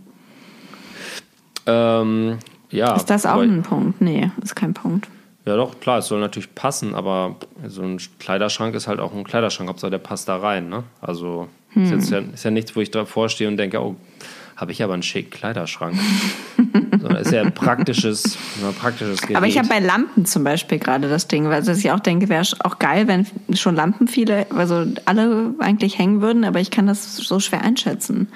[1.67, 2.39] Ähm,
[2.71, 4.01] ja, Ist das auch ein Punkt?
[4.01, 5.09] Nee, ist kein Punkt.
[5.45, 7.37] Ja, doch, klar, es soll natürlich passen, aber
[7.69, 10.83] so ein Kleiderschrank ist halt auch ein Kleiderschrank, Hauptsache der passt da rein, ne?
[11.01, 11.49] Also
[11.85, 13.97] ist, jetzt ja, ist ja nichts, wo ich davor stehe und denke, oh,
[14.57, 15.97] habe ich aber einen schick Kleiderschrank.
[16.91, 19.37] Sondern ist ja ein praktisches, ein praktisches Gerät.
[19.37, 22.43] Aber ich habe bei Lampen zum Beispiel gerade das Ding, weil ich auch denke, wäre
[22.61, 27.17] auch geil, wenn schon Lampen viele, also alle eigentlich hängen würden, aber ich kann das
[27.17, 28.29] so schwer einschätzen.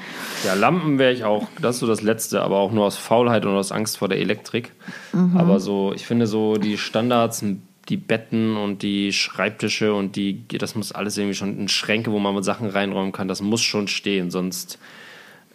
[0.45, 3.47] ja, Lampen wäre ich auch, das ist so das Letzte, aber auch nur aus Faulheit
[3.47, 4.73] und aus Angst vor der Elektrik.
[5.15, 5.37] Mhm.
[5.39, 7.43] Aber so, ich finde so die Standards,
[7.91, 12.19] die Betten und die Schreibtische und die, das muss alles irgendwie schon in Schränke, wo
[12.19, 14.79] man mit Sachen reinräumen kann, das muss schon stehen, sonst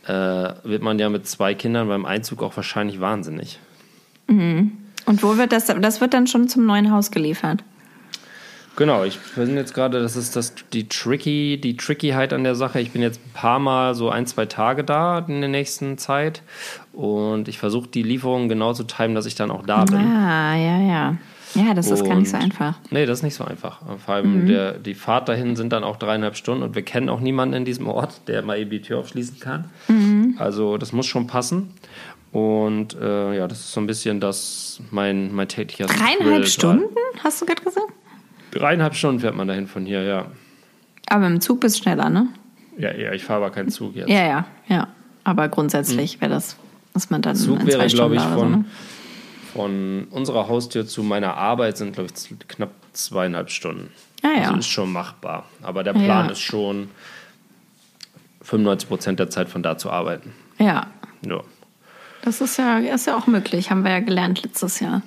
[0.05, 3.59] äh, wird man ja mit zwei Kindern beim Einzug auch wahrscheinlich wahnsinnig.
[4.27, 7.63] Und wo wird das, das wird dann schon zum neuen Haus geliefert?
[8.75, 12.81] Genau, ich bin jetzt gerade, das ist das die tricky, die Trickyheit an der Sache.
[12.81, 16.41] Ich bin jetzt ein paar Mal so ein, zwei Tage da in der nächsten Zeit
[16.91, 19.95] und ich versuche die Lieferung genau zu timen, dass ich dann auch da bin.
[19.95, 21.17] Ah, ja, ja.
[21.55, 22.75] Ja, das ist gar nicht so einfach.
[22.91, 23.79] Nee, das ist nicht so einfach.
[24.05, 27.19] Vor allem der, die Fahrt dahin sind dann auch dreieinhalb Stunden und wir kennen auch
[27.19, 29.65] niemanden in diesem Ort, der mal eben die Tür aufschließen kann.
[30.37, 31.71] Also das muss schon passen.
[32.31, 36.45] Und äh, ja, das ist so ein bisschen das mein, mein täglicher Dreieinhalb.
[36.47, 36.83] Stunden,
[37.23, 37.87] hast du gerade gesagt?
[38.51, 40.25] Dreieinhalb Stunden fährt man dahin von hier, ja.
[41.07, 42.27] Aber im Zug bist du schneller, ne?
[42.77, 44.09] Ja, ja, ich fahre aber keinen Zug jetzt.
[44.09, 44.87] Ja, ja, ja.
[45.23, 46.57] Aber grundsätzlich wäre das,
[46.93, 47.37] was man dann.
[47.37, 48.65] Zug in wäre, glaube ich, oder so, von, ne?
[49.55, 53.89] Von unserer Haustür zu meiner Arbeit sind, glaube ich, knapp zweieinhalb Stunden.
[54.21, 54.41] Ja, ja.
[54.47, 55.45] Also ist schon machbar.
[55.61, 56.31] Aber der Plan Ja.
[56.33, 56.89] ist schon,
[58.41, 60.33] 95 Prozent der Zeit von da zu arbeiten.
[60.59, 60.87] Ja,
[61.25, 61.41] Ja.
[62.21, 63.71] das ist ja, ist ja auch möglich.
[63.71, 65.01] Haben wir ja gelernt letztes Jahr,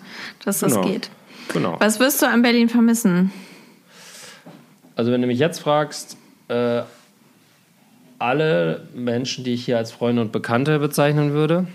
[0.45, 0.87] dass das Genau.
[0.87, 1.11] geht.
[1.53, 1.77] Genau.
[1.79, 3.33] Was wirst du an Berlin vermissen?
[4.97, 6.17] Also wenn du mich jetzt fragst,
[6.49, 6.83] äh,
[8.19, 11.67] alle Menschen, die ich hier als Freunde und Bekannte bezeichnen würde,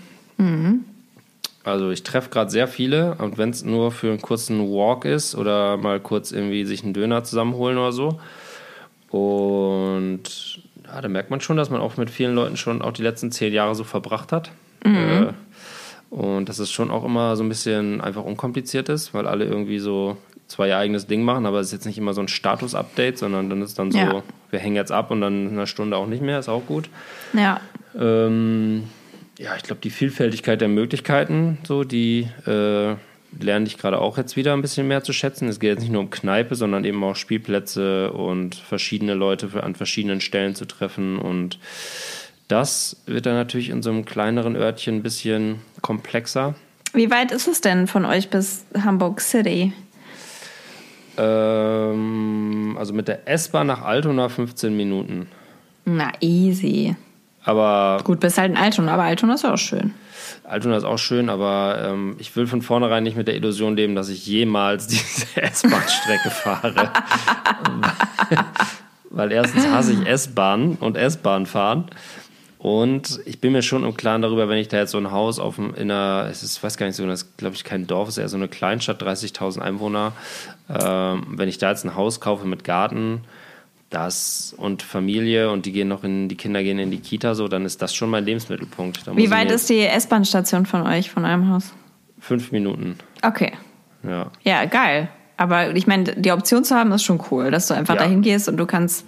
[1.64, 5.34] Also ich treffe gerade sehr viele und wenn es nur für einen kurzen Walk ist
[5.34, 8.20] oder mal kurz irgendwie sich einen Döner zusammenholen oder so.
[9.10, 10.22] Und
[10.84, 13.32] ja, da merkt man schon, dass man auch mit vielen Leuten schon auch die letzten
[13.32, 14.50] zehn Jahre so verbracht hat.
[14.84, 14.96] Mhm.
[14.96, 19.46] Äh, und dass es schon auch immer so ein bisschen einfach unkompliziert ist, weil alle
[19.46, 22.28] irgendwie so zwar ihr eigenes Ding machen, aber es ist jetzt nicht immer so ein
[22.28, 24.22] Status-Update, sondern dann ist dann so, ja.
[24.50, 26.90] wir hängen jetzt ab und dann in einer Stunde auch nicht mehr, ist auch gut.
[27.32, 27.60] Ja.
[27.98, 28.84] Ähm,
[29.38, 32.94] ja, ich glaube, die Vielfältigkeit der Möglichkeiten, so, die äh,
[33.40, 35.48] lerne ich gerade auch jetzt wieder ein bisschen mehr zu schätzen.
[35.48, 39.64] Es geht jetzt nicht nur um Kneipe, sondern eben auch Spielplätze und verschiedene Leute für,
[39.64, 41.18] an verschiedenen Stellen zu treffen.
[41.18, 41.58] Und
[42.48, 46.54] das wird dann natürlich in so einem kleineren Örtchen ein bisschen komplexer.
[46.92, 49.72] Wie weit ist es denn von euch bis Hamburg City?
[51.16, 55.26] Ähm, also mit der S-Bahn nach Altona 15 Minuten.
[55.84, 56.94] Na, easy.
[57.44, 58.00] Aber.
[58.04, 59.92] Gut, bis halt in Altona, aber Altona ist auch schön.
[60.44, 63.94] Altona ist auch schön, aber ähm, ich will von vornherein nicht mit der Illusion leben,
[63.94, 66.90] dass ich jemals diese S-Bahn-Strecke fahre.
[69.10, 71.84] Weil erstens hasse ich S-Bahn und S-Bahn fahren.
[72.58, 75.38] Und ich bin mir schon im Klaren darüber, wenn ich da jetzt so ein Haus
[75.38, 77.86] auf in einer, es ist, ich weiß gar nicht so, das ist glaube ich kein
[77.86, 80.12] Dorf, es ist eher so eine Kleinstadt, 30.000 Einwohner.
[80.70, 83.20] Ähm, wenn ich da jetzt ein Haus kaufe mit Garten,
[83.94, 87.48] das und Familie und die gehen noch in, die Kinder gehen in die Kita, so,
[87.48, 89.04] dann ist das schon mein Lebensmittelpunkt.
[89.14, 91.72] Wie weit ist die S-Bahn-Station von euch, von eurem Haus?
[92.18, 92.96] Fünf Minuten.
[93.22, 93.52] Okay.
[94.02, 94.30] Ja.
[94.42, 95.08] Ja, geil.
[95.36, 98.02] Aber ich meine, die Option zu haben, ist schon cool, dass du einfach ja.
[98.02, 99.04] dahin gehst und du kannst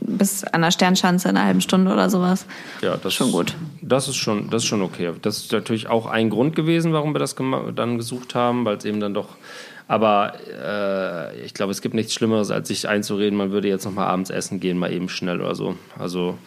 [0.00, 2.46] bis an der Sternschanze in einer halben Stunde oder sowas.
[2.82, 3.54] Ja, das ist schon gut.
[3.80, 5.12] Das ist schon, das ist schon okay.
[5.22, 8.84] Das ist natürlich auch ein Grund gewesen, warum wir das dann gesucht haben, weil es
[8.84, 9.36] eben dann doch.
[9.90, 13.92] Aber äh, ich glaube, es gibt nichts Schlimmeres, als sich einzureden, man würde jetzt noch
[13.92, 15.74] mal abends essen gehen, mal eben schnell oder so.
[15.98, 16.38] Also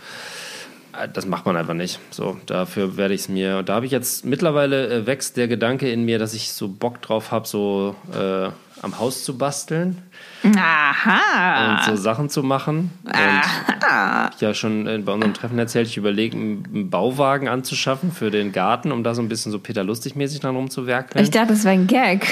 [0.98, 2.00] äh, das macht man einfach nicht.
[2.10, 3.62] So, dafür werde ich es mir.
[3.62, 7.02] Da habe ich jetzt mittlerweile äh, wächst der Gedanke in mir, dass ich so Bock
[7.02, 8.48] drauf habe, so äh,
[8.82, 10.02] am Haus zu basteln.
[10.44, 11.72] Aha.
[11.72, 12.92] Und so Sachen zu machen.
[13.12, 14.26] Aha.
[14.26, 18.32] Und ich ja schon äh, bei unserem Treffen erzählt, ich überlege, einen Bauwagen anzuschaffen für
[18.32, 21.24] den Garten, um da so ein bisschen so Peter Lustig-mäßig dran rumzuwerkeln.
[21.24, 22.28] Ich dachte, das wäre ein Gag.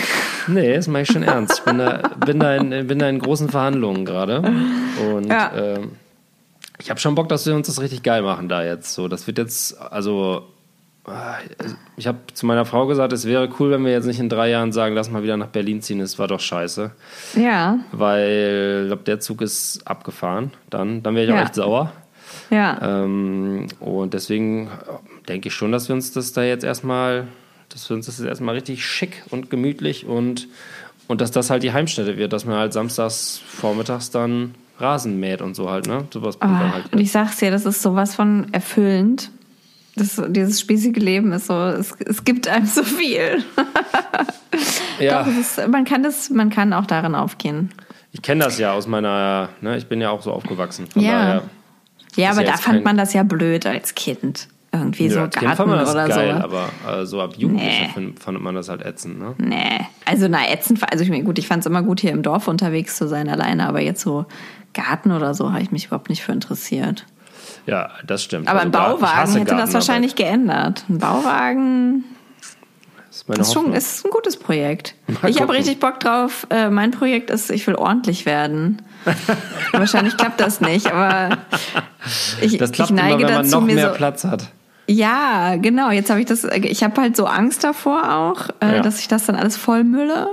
[0.48, 1.60] Nee, das mache ich schon ernst.
[1.60, 4.40] Ich bin da, bin da, in, bin da in großen Verhandlungen gerade.
[4.40, 5.52] Und ja.
[5.56, 5.92] ähm,
[6.80, 8.94] ich habe schon Bock, dass wir uns das richtig geil machen da jetzt.
[8.94, 10.48] So, das wird jetzt, also
[11.98, 14.50] ich habe zu meiner Frau gesagt, es wäre cool, wenn wir jetzt nicht in drei
[14.50, 16.92] Jahren sagen, lass mal wieder nach Berlin ziehen, es war doch scheiße.
[17.36, 17.80] Ja.
[17.92, 20.52] Weil, ich glaube, der Zug ist abgefahren.
[20.70, 21.38] Dann, dann wäre ich ja.
[21.38, 21.92] auch echt sauer.
[22.52, 23.04] Ja.
[23.04, 24.70] Ähm, und deswegen
[25.28, 27.28] denke ich schon, dass wir uns das da jetzt erstmal,
[27.70, 30.50] dass wir uns das jetzt erstmal richtig schick und gemütlich und,
[31.08, 35.42] und dass das halt die Heimstätte wird, dass man halt samstags vormittags dann Rasen mäht
[35.42, 36.06] und so halt, ne?
[36.12, 39.32] Sowas oh, halt, und ich sag's dir, das ist sowas von erfüllend
[39.96, 43.44] das, dieses spießige Leben ist so, es, es gibt einem so viel.
[45.00, 45.24] ja.
[45.24, 47.72] Doch, ist, man, kann das, man kann auch darin aufgehen.
[48.14, 50.88] Ich kenne das ja aus meiner, ne, ich bin ja auch so aufgewachsen.
[50.88, 51.12] Von ja.
[51.12, 51.44] Daher
[52.16, 54.48] ja, aber da fand man das ja blöd als Kind.
[54.74, 56.44] Irgendwie ja, so Garten fand man das oder geil, so.
[56.44, 58.14] aber äh, so ab Jugendlicher nee.
[58.18, 59.36] fand man das halt ätzend, ne?
[59.38, 62.24] Nee, also na ätzend, also ich meine, gut, ich fand es immer gut, hier im
[62.24, 64.26] Dorf unterwegs zu sein alleine, aber jetzt so
[64.74, 67.06] Garten oder so habe ich mich überhaupt nicht für interessiert.
[67.66, 68.48] Ja, das stimmt.
[68.48, 70.84] Aber also ein Bauwagen hätte das wahrscheinlich geändert.
[70.90, 72.04] Ein Bauwagen
[73.10, 74.96] ist, meine ist schon ist ein gutes Projekt.
[75.22, 76.48] Mal ich habe richtig Bock drauf.
[76.50, 78.82] Äh, mein Projekt ist, ich will ordentlich werden.
[79.72, 81.38] wahrscheinlich klappt das nicht, aber
[82.42, 84.50] ich, das klappt ich neige immer, wenn man dazu, noch mehr so, Platz hat.
[84.88, 85.92] Ja, genau.
[85.92, 86.44] Jetzt habe ich das.
[86.44, 88.82] Ich habe halt so Angst davor auch, äh, ja.
[88.82, 90.28] dass ich das dann alles vollmülle.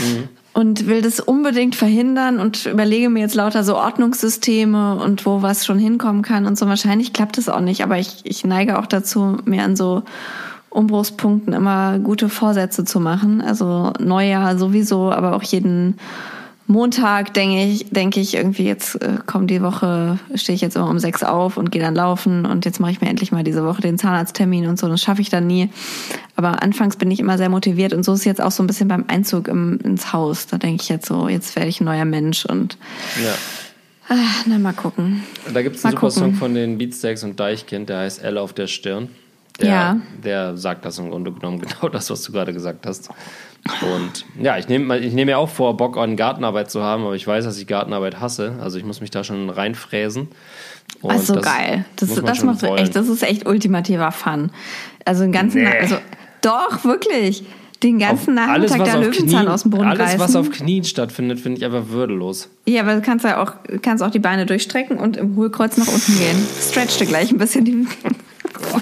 [0.00, 5.42] Mhm und will das unbedingt verhindern und überlege mir jetzt lauter so Ordnungssysteme und wo
[5.42, 6.66] was schon hinkommen kann und so.
[6.66, 10.02] Wahrscheinlich klappt es auch nicht, aber ich, ich neige auch dazu, mir an so
[10.68, 13.40] Umbruchspunkten immer gute Vorsätze zu machen.
[13.40, 15.96] Also Neujahr sowieso, aber auch jeden
[16.72, 20.88] Montag denke ich, denke ich irgendwie, jetzt äh, kommt die Woche, stehe ich jetzt immer
[20.88, 23.64] um sechs auf und gehe dann laufen und jetzt mache ich mir endlich mal diese
[23.64, 24.88] Woche den Zahnarzttermin und so.
[24.88, 25.68] Das schaffe ich dann nie.
[26.34, 28.66] Aber anfangs bin ich immer sehr motiviert und so ist es jetzt auch so ein
[28.66, 30.46] bisschen beim Einzug im, ins Haus.
[30.46, 32.78] Da denke ich jetzt so, jetzt werde ich ein neuer Mensch und
[33.22, 33.34] ja.
[34.08, 35.22] Ach, na, mal gucken.
[35.52, 36.22] Da gibt es einen super gucken.
[36.22, 39.08] Song von den Beatsteaks und Deichkind, der heißt L auf der Stirn.
[39.60, 40.00] Der, ja.
[40.24, 43.10] der sagt das im Grunde genommen genau das, was du gerade gesagt hast.
[43.64, 47.14] Und ja, ich nehme ich nehm mir auch vor, Bock an Gartenarbeit zu haben, aber
[47.14, 48.56] ich weiß, dass ich Gartenarbeit hasse.
[48.60, 50.28] Also ich muss mich da schon reinfräsen.
[51.00, 51.84] Und also das geil.
[51.96, 52.78] Das, das macht wollen.
[52.78, 54.50] echt, das ist echt ultimativer Fun.
[55.04, 55.78] Also den ganzen, nee.
[55.80, 55.96] also
[56.40, 57.44] doch, wirklich.
[57.82, 60.20] Den ganzen auf Nachmittag alles, der Löwenzahn Knien, aus dem Boden Alles, reißen.
[60.20, 62.48] was auf Knien stattfindet, finde ich einfach würdelos.
[62.64, 65.88] Ja, aber du kannst ja auch, kannst auch die Beine durchstrecken und im Hohlkreuz nach
[65.88, 66.46] unten gehen.
[66.60, 67.86] Stretch dir gleich ein bisschen die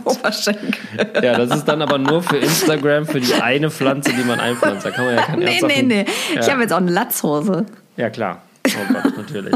[0.04, 0.74] Oberschenkel.
[1.22, 4.84] Ja, das ist dann aber nur für Instagram, für die eine Pflanze, die man einpflanzt.
[4.86, 6.04] Da kann man ja keinen Nee, nee, nee.
[6.38, 6.52] Ich Ja.
[6.52, 7.66] habe jetzt auch eine Latzhose.
[7.96, 8.42] Ja, klar.
[8.66, 9.54] Oh Gott, natürlich.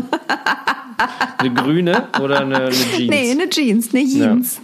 [1.39, 3.11] Eine grüne oder eine, eine Jeans?
[3.11, 4.61] Nee, eine Jeans, eine Jeans.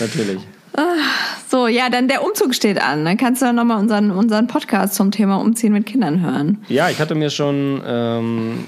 [0.00, 0.40] Natürlich.
[1.48, 3.04] So, ja, dann der Umzug steht an.
[3.04, 6.58] Dann kannst du ja nochmal unseren, unseren Podcast zum Thema Umziehen mit Kindern hören.
[6.68, 8.64] Ja, ich hatte mir schon, ähm,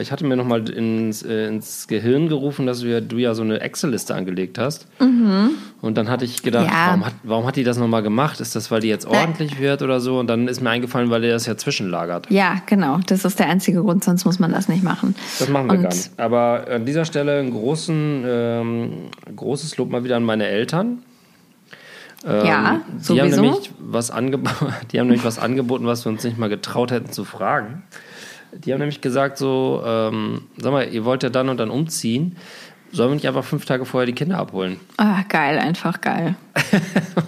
[0.00, 3.42] ich hatte mir nochmal ins, äh, ins Gehirn gerufen, dass du ja, du ja so
[3.42, 4.86] eine Excel-Liste angelegt hast.
[4.98, 6.70] Und dann hatte ich gedacht, Mhm.
[6.72, 6.86] Ja.
[6.88, 8.40] warum, hat, warum hat die das nochmal gemacht?
[8.40, 10.18] Ist das, weil die jetzt ordentlich wird oder so?
[10.18, 12.30] Und dann ist mir eingefallen, weil der das ja zwischenlagert.
[12.30, 13.00] Ja, genau.
[13.06, 15.14] Das ist der einzige Grund, sonst muss man das nicht machen.
[15.38, 16.10] Das machen wir Und- gar nicht.
[16.16, 18.90] Aber an dieser Stelle ein großen, ähm,
[19.34, 20.98] großes Lob mal wieder an meine Eltern.
[22.24, 22.80] Ähm, Ja,
[23.10, 23.42] die haben, sowieso.
[23.42, 24.48] nämlich was angeb
[24.92, 27.82] die haben nämlich was angeboten, was wir uns nicht mal getraut hätten zu fragen.
[28.56, 32.36] Die haben nämlich gesagt so, ähm, sag mal, ihr wollt ja dann und dann umziehen.
[32.94, 34.78] Sollen wir nicht einfach fünf Tage vorher die Kinder abholen?
[34.98, 36.34] Ah, geil, einfach geil.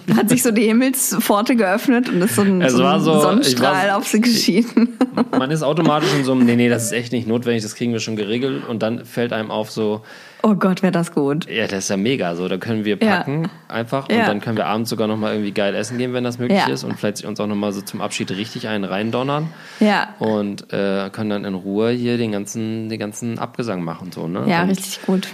[0.05, 3.19] Da hat sich so die Himmelspforte geöffnet und ist so ein, Es so ein so-
[3.19, 4.89] Sonnenstrahl war- auf sie geschieden.
[5.31, 7.93] Man ist automatisch in so einem, nee, nee, das ist echt nicht notwendig, das kriegen
[7.93, 8.67] wir schon geregelt.
[8.69, 10.03] Und dann fällt einem auf so,
[10.47, 11.49] Oh Gott, wäre das gut.
[11.49, 12.35] Ja, das ist ja mega.
[12.35, 13.17] So, da können wir Ja.
[13.17, 14.27] packen einfach und Ja.
[14.27, 16.71] dann können wir abends sogar noch mal irgendwie geil essen gehen, wenn das möglich Ja.
[16.71, 19.47] ist und vielleicht uns auch noch mal so zum Abschied richtig einen reindonnern
[19.79, 24.27] Ja, und äh, können dann in Ruhe hier den ganzen, den ganzen Abgesang machen so.
[24.27, 24.43] Ne?
[24.47, 25.29] ja, und richtig gut.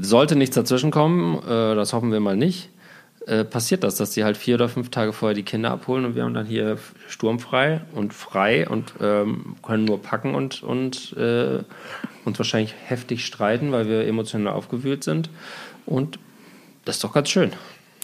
[0.00, 2.70] Sollte nichts dazwischen kommen, äh, das hoffen wir mal nicht.
[3.26, 6.14] Äh, passiert das, dass die halt vier oder fünf Tage vorher die Kinder abholen und
[6.14, 6.76] wir haben dann hier
[7.08, 11.60] sturmfrei und frei und ähm, können nur packen und, und äh,
[12.26, 15.30] uns wahrscheinlich heftig streiten, weil wir emotional aufgewühlt sind.
[15.86, 16.18] Und
[16.84, 17.52] das ist doch ganz schön.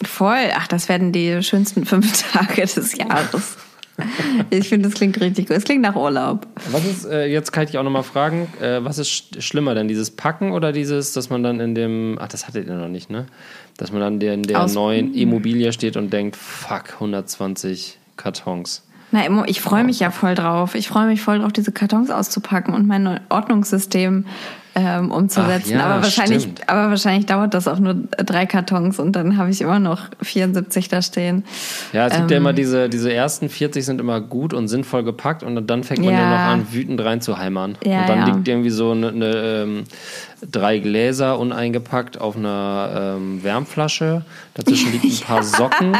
[0.03, 0.49] Voll.
[0.55, 3.57] Ach, das werden die schönsten fünf Tage des Jahres.
[4.49, 5.57] Ich finde, das klingt richtig gut.
[5.57, 6.47] Es klingt nach Urlaub.
[6.71, 9.75] Was ist, äh, jetzt kann ich dich auch nochmal fragen, äh, was ist sch schlimmer
[9.75, 12.87] denn, dieses Packen oder dieses, dass man dann in dem, ach, das hattet ihr noch
[12.89, 13.25] nicht, ne?
[13.77, 18.83] Dass man dann der, in der Aus- neuen Immobilie steht und denkt, fuck, 120 Kartons.
[19.11, 20.73] Na, ich freue mich ja voll drauf.
[20.75, 24.25] Ich freue mich voll drauf, diese Kartons auszupacken und mein Ordnungssystem
[24.75, 25.71] ähm, umzusetzen.
[25.71, 26.69] Ja, aber, wahrscheinlich, stimmt.
[26.69, 30.87] aber wahrscheinlich dauert das auch nur drei Kartons und dann habe ich immer noch 74
[30.87, 31.43] da stehen.
[31.91, 32.43] Ja, es gibt ja Ähm.
[32.43, 36.13] immer diese, diese ersten 40 sind immer gut und sinnvoll gepackt und dann fängt man
[36.13, 36.29] ja, Ja.
[36.29, 37.77] noch an, wütend reinzuheimern.
[37.83, 39.83] Ja, und dann liegt irgendwie so eine, eine ähm,
[40.49, 44.23] drei Gläser uneingepackt auf einer ähm, Wärmflasche.
[44.53, 45.97] Dazwischen liegt ein paar Socken.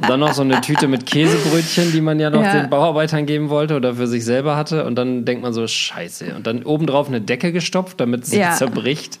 [0.00, 2.60] Dann noch so eine Tüte mit Käsebrötchen, die man ja noch Ja.
[2.60, 4.84] den Bauarbeitern geben wollte oder für sich selber hatte.
[4.84, 6.34] Und dann denkt man so, scheiße.
[6.36, 8.52] Und dann obendrauf eine Decke gestopft, damit sie Ja.
[8.52, 9.18] zerbricht.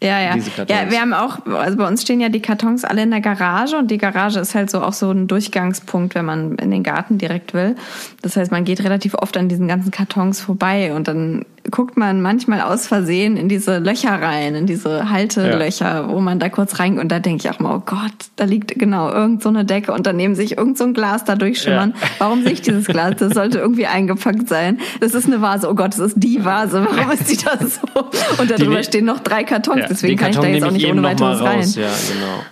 [0.00, 0.36] Ja, ja.
[0.68, 3.76] Ja, wir haben auch, also bei uns stehen ja die Kartons alle in der Garage
[3.76, 7.18] und die Garage ist halt so auch so ein Durchgangspunkt, wenn man in den Garten
[7.18, 7.74] direkt will.
[8.22, 12.22] Das heißt, man geht relativ oft an diesen ganzen Kartons vorbei und dann guckt man
[12.22, 16.98] manchmal aus Versehen in diese Löcher rein, in diese Haltelöcher, wo man da kurz rein
[16.98, 19.92] und da denke ich auch mal, oh Gott, da liegt genau irgend so eine Decke
[19.92, 21.94] und daneben sich irgend so ein Glas da durchschimmern.
[22.00, 22.08] Ja.
[22.18, 23.16] Warum sehe ich dieses Glas?
[23.18, 24.78] Das sollte irgendwie eingepackt sein.
[25.00, 25.68] Das ist eine Vase.
[25.70, 26.86] Oh Gott, das ist die Vase.
[26.88, 28.40] Warum ist die da so?
[28.40, 29.80] Und darüber ne- stehen noch drei Kartons.
[29.80, 31.58] Ja, Deswegen kann ich da jetzt auch nicht ohne weiteres rein.
[31.58, 31.74] raus.
[31.76, 32.44] Ja, genau.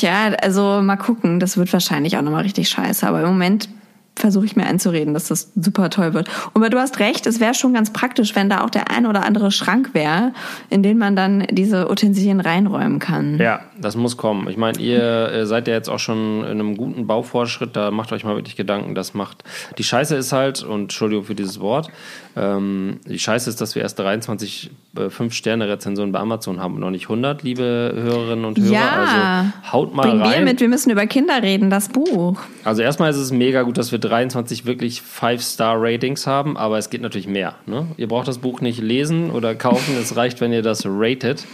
[0.00, 1.40] Ja, also mal gucken.
[1.40, 3.06] Das wird wahrscheinlich auch nochmal richtig scheiße.
[3.06, 3.68] Aber im Moment
[4.16, 6.28] versuche ich mir einzureden, dass das super toll wird.
[6.52, 9.24] Und du hast recht, es wäre schon ganz praktisch, wenn da auch der ein oder
[9.24, 10.32] andere Schrank wäre,
[10.68, 13.38] in den man dann diese Utensilien reinräumen kann.
[13.38, 14.48] Ja, das muss kommen.
[14.48, 18.12] Ich meine, ihr äh, seid ja jetzt auch schon in einem guten Baufortschritt, da macht
[18.12, 18.94] euch mal wirklich Gedanken.
[18.94, 19.42] Das macht.
[19.78, 21.88] Die Scheiße ist halt, und Entschuldigung für dieses Wort,
[22.36, 26.90] ähm, die Scheiße ist, dass wir erst 23 äh, 5-Sterne-Rezensionen bei Amazon haben und noch
[26.90, 28.72] nicht 100, liebe Hörerinnen und Hörer.
[28.72, 30.30] Ja, also haut mal bring rein.
[30.30, 32.40] Bier mit, wir müssen über Kinder reden, das Buch.
[32.64, 37.02] Also erstmal ist es mega gut, dass wir 23 wirklich 5-Star-Ratings haben, aber es geht
[37.02, 37.56] natürlich mehr.
[37.66, 37.86] Ne?
[37.96, 41.44] Ihr braucht das Buch nicht lesen oder kaufen, es reicht, wenn ihr das ratet.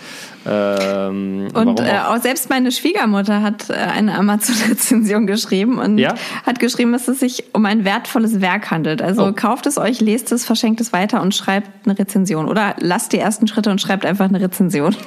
[0.49, 2.17] Ähm, Und äh, auch?
[2.17, 6.15] auch selbst meine Schwiegermutter hat äh, eine Amazon-Rezension geschrieben und Ja?
[6.45, 9.03] hat geschrieben, dass es sich um ein wertvolles Werk handelt.
[9.03, 9.33] Also Oh.
[9.33, 12.47] kauft es euch, lest es, verschenkt es weiter und schreibt eine Rezension.
[12.49, 14.95] Oder lasst die ersten Schritte und schreibt einfach eine Rezension.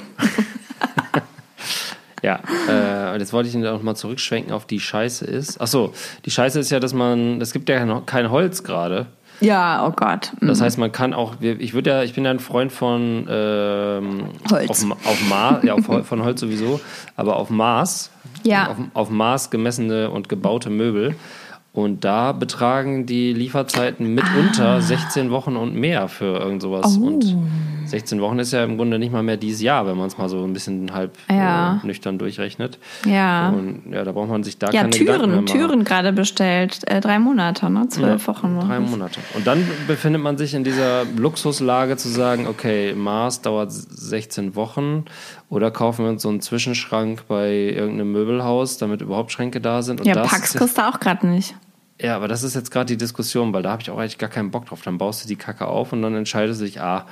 [2.22, 5.62] Ja, äh, und jetzt wollte ich noch mal zurückschwenken auf die Scheiße ist.
[5.62, 5.94] Ach so,
[6.26, 9.06] die Scheiße ist ja, dass man, es gibt ja kein Holz gerade.
[9.42, 10.34] Ja, oh Gott.
[10.42, 14.26] Das heißt, man kann auch, ich würde ja, ich bin ja ein Freund von ähm,
[14.52, 14.70] Holz.
[14.70, 16.82] Auf, auf Mars, ja, auf, von Holz sowieso,
[17.16, 18.12] aber auf Mars,
[18.44, 18.68] Ja.
[18.72, 21.16] auf, auf Mars gemessene und gebaute Möbel.
[21.80, 26.98] Und da betragen die Lieferzeiten mitunter 16 Wochen und mehr für irgend sowas.
[27.00, 27.06] Oh.
[27.08, 27.36] Und
[27.86, 30.30] 16 Wochen ist ja im Grunde nicht mal mehr dieses Jahr, wenn man es mal
[30.30, 31.80] so ein bisschen halb Ja.
[31.84, 32.78] äh, nüchtern durchrechnet.
[33.06, 33.50] Ja.
[33.50, 35.46] Und ja, da braucht man sich da Ja, keine Gedanken mehr Türen, machen.
[35.46, 36.82] Türen gerade bestellt.
[36.88, 37.88] Äh, drei Monate, ne?
[37.90, 38.56] Zwölf Wochen.
[38.56, 38.68] noch.
[38.68, 39.20] Drei Monate.
[39.36, 45.06] Und dann befindet man sich in dieser Luxuslage zu sagen, okay, Mars dauert 16 Wochen
[45.50, 50.02] Oder kaufen wir uns so einen Zwischenschrank bei irgendeinem Möbelhaus, damit überhaupt Schränke da sind.
[50.02, 51.56] Und Ja, das Pax du auch gerade nicht.
[52.02, 54.30] Ja, aber das ist jetzt gerade die Diskussion, weil da habe ich auch eigentlich gar
[54.30, 54.82] keinen Bock drauf.
[54.84, 57.06] Dann baust du die Kacke auf und dann entscheidest du dich, ah,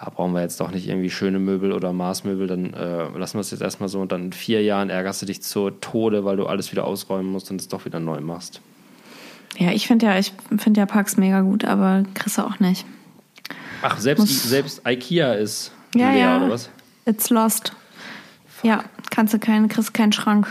[0.00, 3.40] ja, brauchen wir jetzt doch nicht irgendwie schöne Möbel oder Maßmöbel, dann äh, lassen wir
[3.40, 6.36] es jetzt erstmal so und dann in vier Jahren ärgerst du dich zu Tode, weil
[6.36, 8.60] du alles wieder ausräumen musst und es doch wieder neu machst.
[9.56, 12.84] Ja, ich finde ja, ich finde ja Pax mega gut, aber kriegst du auch nicht.
[13.80, 16.36] Ach, selbst, selbst IKEA ist Ja, leer, ja.
[16.38, 16.68] oder was?
[17.06, 17.72] It's lost.
[18.62, 20.48] Ja, kannst du keinen, kriegst keinen Schrank.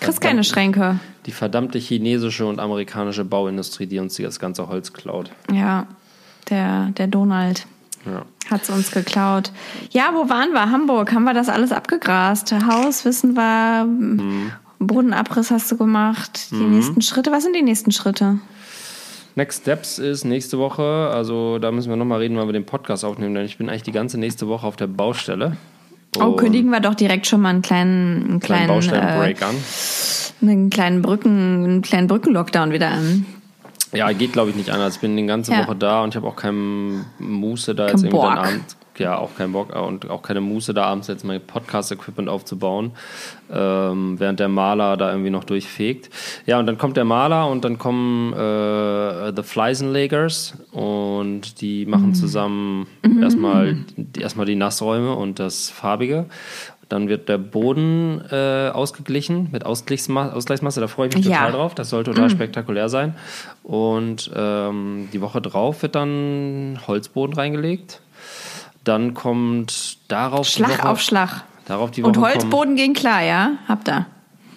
[0.00, 0.44] Kriegst keine.
[0.44, 1.00] Schränke.
[1.26, 5.30] Die verdammte chinesische und amerikanische Bauindustrie, die uns das ganze Holz klaut.
[5.52, 5.86] Ja,
[6.50, 7.66] der, der Donald
[8.04, 8.24] Ja.
[8.50, 9.50] hat's uns geklaut.
[9.90, 10.70] Ja, wo waren wir?
[10.70, 11.12] Hamburg.
[11.12, 12.52] Haben wir das alles abgegrast?
[12.66, 13.84] Haus, wissen wir.
[13.84, 14.52] Mhm.
[14.78, 16.50] Bodenabriss hast du gemacht.
[16.50, 17.32] Die nächsten Schritte.
[17.32, 18.38] Was sind die nächsten Schritte?
[19.36, 23.04] Next Steps ist nächste Woche, also da müssen wir nochmal reden, weil wir den Podcast
[23.04, 25.56] aufnehmen, denn ich bin eigentlich die ganze nächste Woche auf der Baustelle.
[26.18, 29.54] Oh, Und kündigen wir doch direkt schon mal einen kleinen, einen kleinen kleinen, äh, an.
[30.42, 33.26] einen kleinen Brücken, einen kleinen Brückenlockdown wieder an.
[33.92, 34.96] Ja, geht glaube ich nicht anders.
[34.96, 35.66] Ich bin die ganze Ja.
[35.66, 38.44] Woche da und ich habe auch keinen Muße da Kein jetzt irgendwie dann Bock.
[38.46, 38.76] abends.
[38.98, 42.92] Ja, auch keinen Bock und auch keine Muße da abends jetzt mein Podcast-Equipment aufzubauen,
[43.52, 46.10] ähm, während der Maler da irgendwie noch durchfegt.
[46.46, 52.08] Ja, und dann kommt der Maler und dann kommen äh, The Fleisenlegers und die machen
[52.10, 52.14] Mhm.
[52.14, 52.86] zusammen
[53.20, 56.26] erstmal, die- erstmal die Nassräume und das Farbige.
[56.90, 60.80] Dann wird der Boden äh, ausgeglichen mit Ausgleichsma Ausgleichsmasse.
[60.80, 61.38] Da freue ich mich Ja.
[61.38, 61.74] total drauf.
[61.74, 63.14] Das soll total spektakulär sein.
[63.62, 68.00] Und ähm, die Woche drauf wird dann Holzboden reingelegt.
[68.84, 71.44] Dann kommt darauf die Schlag Woche, auf Schlag.
[71.66, 73.52] Darauf die Woche Und kommen- Holzboden ging klar, ja?
[73.66, 74.06] Habt ihr.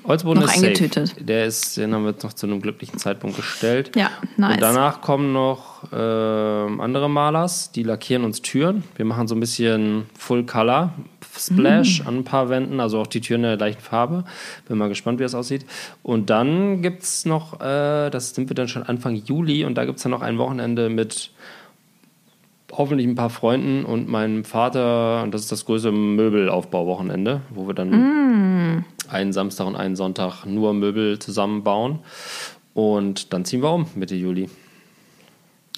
[0.05, 0.67] Holzboden noch ist safe.
[0.67, 1.15] eingetütet.
[1.19, 3.91] Der ist, den haben wir jetzt noch zu einem glücklichen Zeitpunkt gestellt.
[3.97, 4.53] Ja, nice.
[4.55, 8.84] Und danach kommen noch ähm, andere Malers, die lackieren uns Türen.
[8.95, 10.93] Wir machen so ein bisschen Full Color
[11.38, 12.07] Splash Mm.
[12.07, 14.23] an ein paar Wänden, also auch die Türen in der gleichen Farbe.
[14.67, 15.65] Bin mal gespannt, wie das aussieht.
[16.03, 19.86] Und dann gibt es noch, äh, das sind wir dann schon Anfang Juli, und da
[19.86, 21.32] gibt es dann noch ein Wochenende mit
[22.72, 25.24] hoffentlich ein paar Freunden und meinem Vater.
[25.24, 28.86] Und das ist das größte Möbelaufbauwochenende, wo wir dann Mm.
[29.09, 31.99] einen Samstag und einen Sonntag nur Möbel zusammenbauen.
[32.74, 34.49] Und dann ziehen wir um Mitte Juli.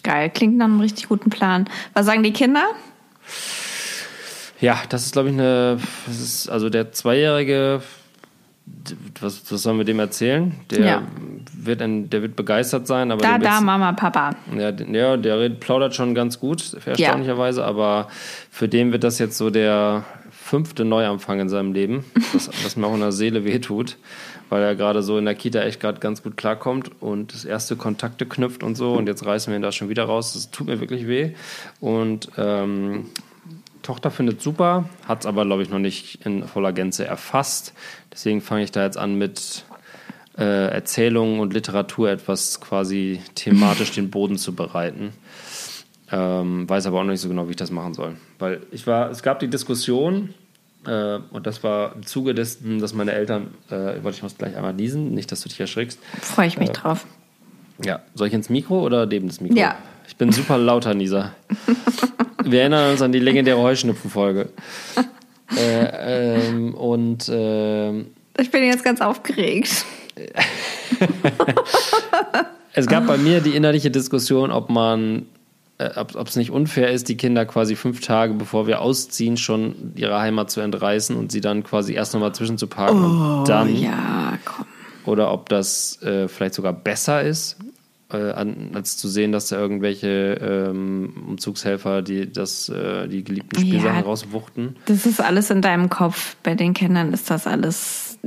[0.03, 1.69] Geil, klingt nach einem richtig guten Plan.
[1.93, 2.63] Was sagen die Kinder?
[4.61, 5.77] Ja, das ist, glaube ich, eine.
[6.07, 7.81] Ist, also der Zweijährige,
[9.21, 10.53] was, was sollen wir dem erzählen?
[10.71, 11.01] Der, Ja.
[11.53, 14.31] wird, ein, der wird begeistert sein, aber Da, da, Mama, Papa.
[14.57, 18.07] Ja, ja, der red- plaudert schon ganz gut, erstaunlicherweise, aber
[18.49, 22.87] für den wird das jetzt so der fünfte Neuanfang in seinem Leben, was, was mir
[22.87, 23.97] auch in der Seele wehtut,
[24.49, 27.75] weil er gerade so in der Kita echt gerade ganz gut klarkommt und das erste
[27.75, 30.33] Kontakte knüpft und so und jetzt reißen wir ihn da schon wieder raus.
[30.33, 31.33] Das tut mir wirklich weh
[31.79, 33.05] und ähm,
[33.83, 37.73] Tochter findet super, hat es aber, glaube ich, noch nicht in voller Gänze erfasst.
[38.19, 39.63] Deswegen fange ich da jetzt an mit
[40.37, 45.13] äh, Erzählungen und Literatur etwas quasi thematisch den Boden zu bereiten.
[46.11, 48.17] Ähm, weiß aber auch noch nicht so genau, wie ich das machen soll.
[48.37, 50.33] Weil ich war, es gab die Diskussion,
[50.85, 54.57] äh, und das war im Zuge dessen, dass meine Eltern, äh, warte, ich muss gleich
[54.57, 55.97] einmal niesen, nicht, dass du dich erschrickst.
[56.19, 57.07] Freue ich mich drauf.
[57.85, 59.57] Ja, soll ich ins Mikro oder neben das Mikro?
[59.57, 59.77] Ja.
[60.09, 61.31] Ich bin super lauter, Nisa.
[62.43, 64.49] Wir erinnern uns an die legendäre Heuschnupfenfolge.
[65.57, 68.07] Äh, ähm, und ähm,
[68.39, 69.85] Ich bin jetzt ganz aufgeregt.
[72.73, 75.25] es gab bei mir die innerliche Diskussion, ob man,
[75.77, 79.93] äh, ob es nicht unfair ist, die Kinder quasi fünf Tage bevor wir ausziehen, schon
[79.95, 83.69] ihre Heimat zu entreißen und sie dann quasi erst nochmal zwischenzuparken und dann.
[83.69, 84.65] Oh, Ja, komm.
[85.05, 87.57] oder ob das äh, vielleicht sogar besser ist,
[88.11, 90.07] äh, an, als zu sehen, dass da irgendwelche
[90.41, 94.01] ähm, Umzugshelfer die, das, äh, die geliebten Spielsachen Ja.
[94.01, 94.75] rauswuchten.
[94.85, 96.35] Das ist alles in deinem Kopf.
[96.43, 98.17] Bei den Kindern ist das alles,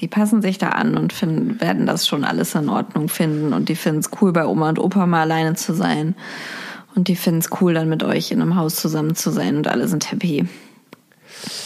[0.00, 3.52] die passen sich da an und finden, werden das schon alles in Ordnung finden.
[3.52, 6.14] Und die finden es cool, bei Oma und Opa mal alleine zu sein.
[6.94, 9.66] Und die finden es cool, dann mit euch in einem Haus zusammen zu sein und
[9.66, 10.46] alle sind happy.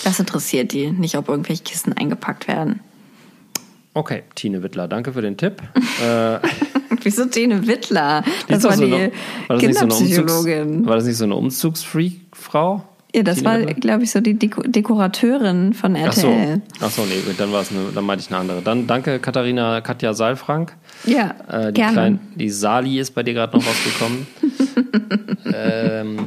[0.05, 2.81] Das interessiert die, nicht ob irgendwelche Kisten eingepackt werden.
[3.97, 5.55] Okay, Tine Wittler, danke für den Tipp.
[6.05, 6.39] äh,
[7.03, 8.23] Wieso Tine Wittler?
[8.47, 9.13] Das war so die eine-
[9.49, 10.87] war das nicht so Kinderpsychologin.
[10.87, 12.83] War das nicht so eine Umzugsfreak-Frau?
[13.15, 16.61] Ja, das Tine war, glaube ich, so die Deko Dekorateurin von Ach so, RTL.
[16.83, 18.61] Ach so, nee, dann war es eine, dann meinte ich eine andere.
[18.61, 20.77] Dann danke Katharina Katja Saalfrank.
[21.07, 21.93] Ja, Äh, die, gerne.
[21.95, 24.27] Klein, die Sali ist bei dir gerade noch rausgekommen.
[25.55, 26.19] ähm,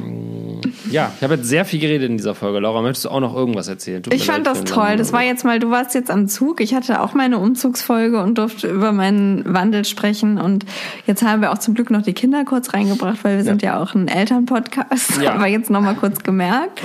[0.90, 2.60] ja, ich habe jetzt sehr viel geredet in dieser Folge.
[2.60, 4.02] Laura, möchtest du auch noch irgendwas erzählen?
[4.02, 4.96] Tut Ich fand das toll.
[4.96, 6.60] Das war jetzt mal, du warst jetzt am Zug.
[6.60, 10.38] Ich hatte auch meine Umzugsfolge und durfte über meinen Wandel sprechen.
[10.38, 10.66] Und
[11.06, 13.80] jetzt haben wir auch zum Glück noch die Kinder kurz reingebracht, weil wir sind ja
[13.80, 15.22] auch ein Elternpodcast.
[15.22, 15.34] Ja.
[15.34, 16.80] Aber jetzt noch mal kurz gemerkt.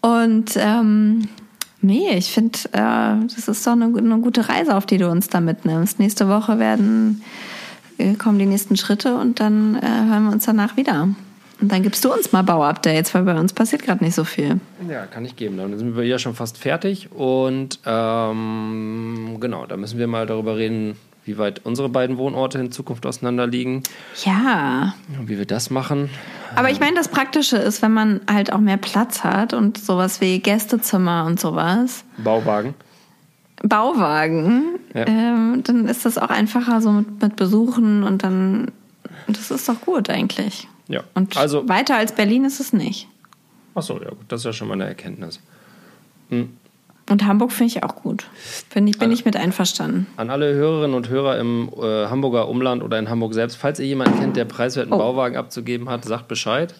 [0.00, 1.28] Und ähm,
[1.84, 5.28] Nee, ich finde, äh, das ist doch eine, eine, gute Reise, auf die du uns
[5.28, 5.98] da mitnimmst.
[5.98, 7.22] Nächste Woche werden
[7.98, 11.08] äh, kommen die nächsten Schritte und dann äh, hören wir uns danach wieder.
[11.62, 14.58] Und dann gibst du uns mal Bauupdates, weil bei uns passiert gerade nicht so viel.
[14.88, 15.58] Ja, kann ich geben.
[15.58, 17.12] Dann sind wir ja schon fast fertig.
[17.12, 22.72] Und ähm, genau, da müssen wir mal darüber reden, wie weit unsere beiden Wohnorte in
[22.72, 23.84] Zukunft auseinander liegen.
[24.24, 24.94] Ja.
[25.16, 26.10] Und wie wir das machen.
[26.56, 30.20] Aber ich meine, das Praktische ist, wenn man halt auch mehr Platz hat und sowas
[30.20, 32.04] wie Gästezimmer und sowas.
[32.18, 32.74] Bauwagen.
[33.62, 35.06] Bauwagen, ja.
[35.06, 38.72] ähm, dann ist das auch einfacher so mit, mit Besuchen und dann,
[39.28, 40.66] das ist doch gut eigentlich.
[40.92, 41.04] Ja.
[41.14, 43.08] Und also, weiter als Berlin ist es nicht.
[43.74, 45.40] Ach so, ja gut, das ist ja schon mal eine Erkenntnis.
[46.28, 46.50] Hm.
[47.08, 48.26] Und Hamburg finde ich auch gut.
[48.68, 50.06] Find ich, bin an, ich mit einverstanden.
[50.16, 53.86] An alle Hörerinnen und Hörer im äh, Hamburger Umland oder in Hamburg selbst, falls ihr
[53.86, 54.98] jemanden kennt, der preiswerten oh.
[54.98, 56.74] Bauwagen abzugeben hat, sagt Bescheid.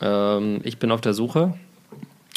[0.00, 1.54] Ähm, ich bin auf der Suche.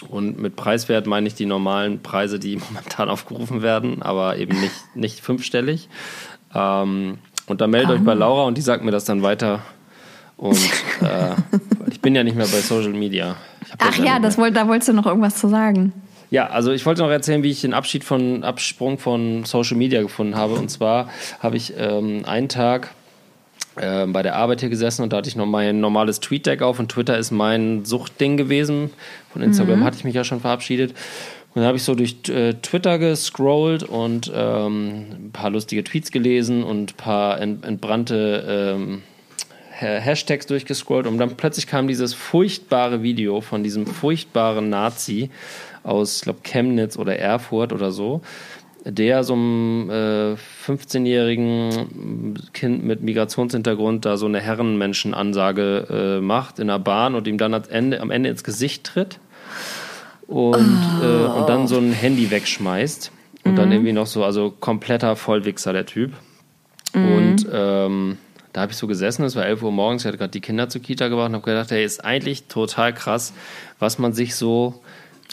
[0.09, 4.95] Und mit preiswert meine ich die normalen Preise, die momentan aufgerufen werden, aber eben nicht,
[4.95, 5.89] nicht fünfstellig.
[6.53, 7.17] Ähm,
[7.47, 7.95] und dann meldet um.
[7.97, 8.15] euch bei ah.
[8.15, 9.61] Laura und die sagt mir das dann weiter.
[10.37, 10.57] Und
[11.01, 11.35] äh,
[11.89, 13.35] ich bin ja nicht mehr bei Social Media.
[13.79, 15.93] Ach ja, das wollt, da wolltest du noch irgendwas zu sagen.
[16.29, 20.01] Ja, also ich wollte noch erzählen, wie ich den Abschied von Absprung von Social Media
[20.01, 20.55] gefunden habe.
[20.55, 21.09] Und zwar
[21.39, 22.91] habe ich ähm, einen Tag
[23.77, 26.79] äh, bei der Arbeit hier gesessen und da hatte ich noch mein normales Tweet-Deck auf
[26.79, 28.91] und Twitter ist mein Suchtding gewesen.
[29.31, 29.83] Von Instagram mhm.
[29.85, 30.91] hatte ich mich ja schon verabschiedet.
[30.91, 36.11] Und dann habe ich so durch äh, Twitter gescrollt und ähm, ein paar lustige Tweets
[36.11, 39.01] gelesen und ein paar ent entbrannte ähm,
[39.79, 45.29] Hashtags durchgescrollt und dann plötzlich kam dieses furchtbare Video von diesem furchtbaren Nazi
[45.83, 48.21] aus, ich glaube, Chemnitz oder Erfurt oder so,
[48.83, 56.67] der so einem äh, 15-jährigen Kind mit Migrationshintergrund da so eine Herrenmenschenansage äh, macht in
[56.67, 59.19] der Bahn und ihm dann am Ende, am Ende ins Gesicht tritt
[60.27, 61.05] und, oh.
[61.05, 63.11] äh, und dann so ein Handy wegschmeißt.
[63.43, 63.55] Und mhm.
[63.55, 66.11] dann irgendwie noch so, also kompletter Vollwichser, der Typ.
[66.93, 67.11] Mhm.
[67.15, 68.17] Und ähm,
[68.57, 70.67] da habe ich so gesessen, es war 11 Uhr morgens, ich hatte gerade die Kinder
[70.67, 73.31] zur Kita gebracht und habe gedacht, hey, ist eigentlich total krass,
[73.77, 74.81] was man sich so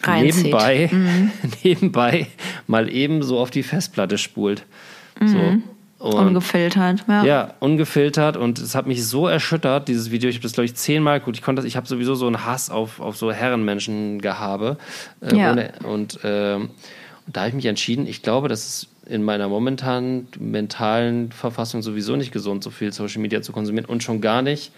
[0.07, 1.33] nebenbei, mhm.
[1.65, 2.27] nebenbei
[2.67, 4.67] mal eben so auf die Festplatte spult.
[5.19, 5.63] Mhm.
[5.99, 6.07] So.
[6.07, 7.25] Und, ungefiltert, ja.
[7.25, 10.29] Ja, ungefiltert und es hat mich so erschüttert, dieses Video.
[10.29, 11.39] Ich habe das, glaube ich, zehnmal geguckt.
[11.39, 14.77] Ich konnte das, ich habe sowieso so einen Hass auf, auf so Herrenmenschen gehabe.
[15.23, 15.53] Äh, ja.
[15.53, 16.71] Ohne, und, äh, und
[17.27, 22.17] da habe ich mich entschieden, ich glaube, das ist in meiner momentanen mentalen Verfassung sowieso
[22.17, 24.73] nicht gesund, so viel Social Media zu konsumieren und schon gar nicht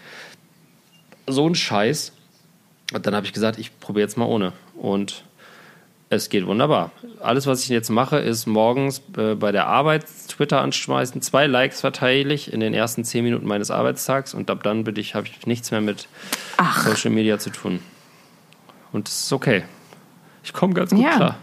[1.27, 2.13] so ein Scheiß.
[2.93, 4.53] Und dann habe ich gesagt, ich probiere jetzt mal ohne.
[4.75, 5.23] Und
[6.09, 6.91] es geht wunderbar.
[7.21, 11.21] Alles, was ich jetzt mache, ist morgens äh, bei der Arbeit Twitter anschmeißen.
[11.21, 14.95] Zwei Likes verteile ich in den ersten zehn Minuten meines Arbeitstags und ab dann bin
[14.95, 16.07] ich, habe ich nichts mehr mit
[16.55, 16.85] Ach.
[16.87, 17.79] Social Media zu tun.
[18.93, 19.63] Und es ist okay.
[20.43, 21.15] Ich komme ganz gut ja.
[21.15, 21.37] klar.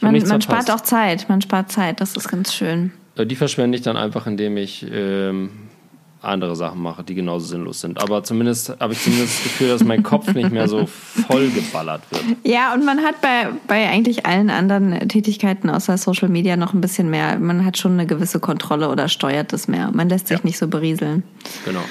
[0.00, 1.28] Man, man spart auch Zeit.
[1.28, 2.00] Man spart Zeit.
[2.00, 2.92] Das ist ganz schön.
[3.16, 5.50] Äh, die verschwende ich dann einfach, indem ich ähm,
[6.20, 8.00] andere Sachen mache, die genauso sinnlos sind.
[8.00, 12.02] Aber zumindest habe ich zumindest das Gefühl, dass mein Kopf nicht mehr so voll geballert
[12.10, 12.22] wird.
[12.44, 16.80] Ja, und man hat bei, bei eigentlich allen anderen Tätigkeiten außer Social Media noch ein
[16.80, 17.38] bisschen mehr.
[17.38, 19.90] Man hat schon eine gewisse Kontrolle oder steuert es mehr.
[19.92, 20.44] Man lässt sich ja.
[20.44, 21.22] nicht so berieseln.
[21.64, 21.82] Genau.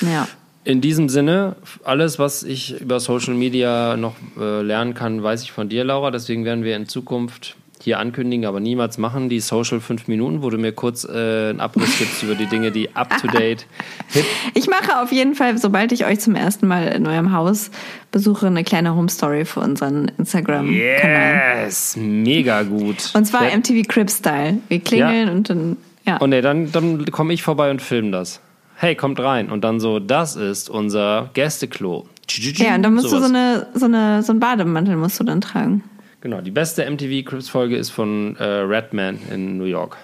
[0.00, 0.28] Ja.
[0.64, 5.52] In diesem Sinne, alles, was ich über Social Media noch äh, lernen kann, weiß ich
[5.52, 6.10] von dir, Laura.
[6.10, 10.48] Deswegen werden wir in Zukunft hier ankündigen, aber niemals machen, die Social 5 Minuten, wo
[10.48, 13.66] du mir kurz äh, einen Abriss gibst über die Dinge, die up-to-date
[14.08, 14.24] hip.
[14.54, 17.70] Ich mache auf jeden Fall, sobald ich euch zum ersten Mal in eurem Haus
[18.10, 21.64] besuche, eine kleine Home-Story für unseren Instagram-Kanal.
[21.64, 23.10] Yes, mega gut.
[23.12, 23.56] Und zwar ja.
[23.56, 24.58] MTV Crib-Style.
[24.68, 25.32] Wir klingeln ja.
[25.34, 26.16] und dann, ja.
[26.16, 28.40] Und nee, dann, dann komme ich vorbei und filme das.
[28.84, 29.50] Hey, kommt rein.
[29.50, 32.06] Und dann so, das ist unser Gästeklo.
[32.28, 33.22] Ja, und dann musst Sowas.
[33.22, 35.82] du so eine, so eine, so einen Bademantel musst du dann tragen.
[36.20, 39.96] Genau, die beste MTV Crips Folge ist von äh, Redman in New York.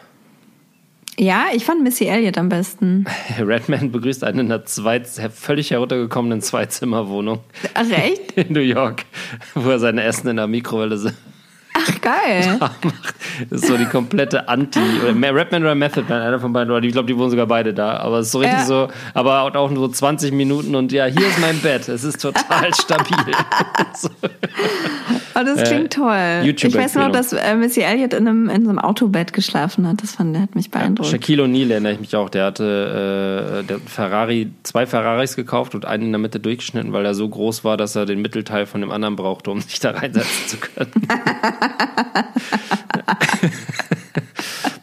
[1.19, 3.05] Ja, ich fand Missy Elliott am besten.
[3.39, 7.41] Redman begrüßt einen in einer zwei, völlig heruntergekommenen Zweizimmerwohnung.
[7.75, 8.33] Ach echt?
[8.37, 9.05] In New York,
[9.55, 10.97] wo er seine Essen in der Mikrowelle
[11.91, 12.61] Ach, geil.
[13.49, 16.71] Das ist so die komplette Anti- oder Rapman oder Method Man, einer von beiden.
[16.71, 17.97] Oder ich glaube, die wohnen sogar beide da.
[17.99, 18.67] Aber es ist so richtig ja.
[18.67, 21.89] so, aber auch nur so 20 Minuten und ja, hier ist mein Bett.
[21.89, 23.35] Es ist total stabil.
[23.95, 24.11] so.
[25.41, 26.55] Oh, das klingt äh, toll.
[26.55, 30.03] ich weiß noch, dass äh, Missy Elliott in einem, in so einem Autobett geschlafen hat.
[30.03, 31.11] Das fand, der hat mich beeindruckt.
[31.11, 32.29] Ja, Shaquille O'Neal erinnere ich mich auch.
[32.29, 37.05] Der hatte äh, der Ferrari, zwei Ferraris gekauft und einen in der Mitte durchgeschnitten, weil
[37.05, 39.93] er so groß war, dass er den Mittelteil von dem anderen brauchte, um sich da
[39.93, 40.93] reinsetzen zu können.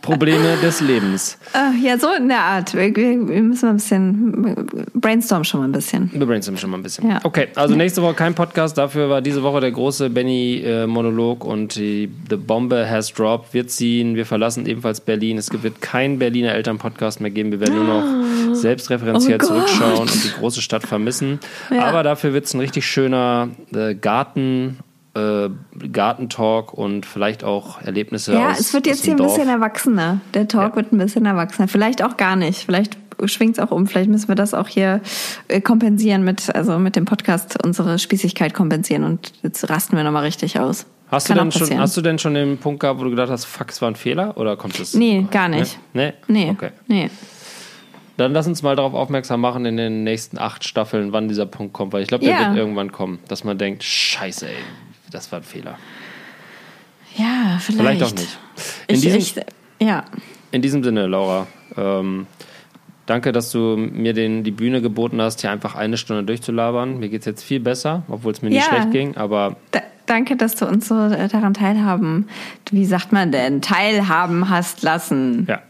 [0.07, 1.37] Probleme des Lebens.
[1.53, 2.73] Äh, ja, so in der Art.
[2.73, 6.09] Wir, wir, müssen mal ein bisschen brainstorm schon mal ein bisschen.
[6.13, 7.09] Wir brainstormen schon mal ein bisschen.
[7.09, 7.19] Ja.
[7.23, 8.77] Okay, also nächste Woche kein Podcast.
[8.77, 13.53] Dafür war diese Woche der große Benny-Monolog und die The Bombe has dropped.
[13.53, 15.37] Wir ziehen, wir verlassen ebenfalls Berlin.
[15.37, 17.51] Es wird keinen Berliner Elternpodcast mehr geben.
[17.51, 21.39] Wir werden nur noch selbstreferenziell Oh zurückschauen und die große Stadt vermissen.
[21.69, 21.85] Ja.
[21.85, 24.77] Aber dafür wird es ein richtig schöner äh, Garten.
[25.17, 29.35] Äh, Gartentalk und vielleicht auch Erlebnisse Ja, aus es wird jetzt hier ein Dorf.
[29.35, 30.21] bisschen erwachsener.
[30.33, 30.75] Der Talk Ja.
[30.77, 31.67] wird ein bisschen erwachsener.
[31.67, 32.65] Vielleicht auch gar nicht.
[32.65, 33.87] Vielleicht schwingt es auch um.
[33.87, 35.01] Vielleicht müssen wir das auch hier
[35.47, 40.23] äh, kompensieren mit, also mit dem Podcast unsere Spießigkeit kompensieren und jetzt rasten wir nochmal
[40.23, 40.85] richtig aus.
[41.09, 43.45] Hast du, denn schon, hast du denn schon den Punkt gehabt, wo du gedacht hast,
[43.45, 44.35] fuck, es war ein Fehler?
[44.37, 44.93] Oder kommt es?
[44.93, 45.79] Nee, gar nicht.
[45.93, 46.11] Nee?
[46.27, 46.49] Nee.
[46.51, 46.71] Okay.
[46.87, 47.09] Nee.
[48.17, 51.71] Dann lass uns mal darauf aufmerksam machen in den nächsten acht Staffeln, wann dieser Punkt
[51.73, 52.47] kommt, weil ich glaube, der Ja.
[52.47, 54.53] wird irgendwann kommen, dass man denkt, scheiße, ey,
[55.17, 55.77] das war ein Fehler.
[57.15, 57.79] Ja, vielleicht.
[57.81, 58.37] Vielleicht auch nicht.
[58.87, 59.35] In Ich, diesem, ich,
[59.79, 60.03] ja.
[60.51, 62.27] in diesem Sinne, Laura, ähm,
[63.05, 66.99] danke, dass du mir den, die Bühne geboten hast, hier einfach eine Stunde durchzulabern.
[66.99, 68.71] Mir geht es jetzt viel besser, obwohl es mir nicht Ja.
[68.73, 72.27] schlecht ging, aber Da, danke, dass du uns so äh, daran teilhaben,
[72.71, 75.45] wie sagt man denn, teilhaben hast lassen.
[75.49, 75.61] ja.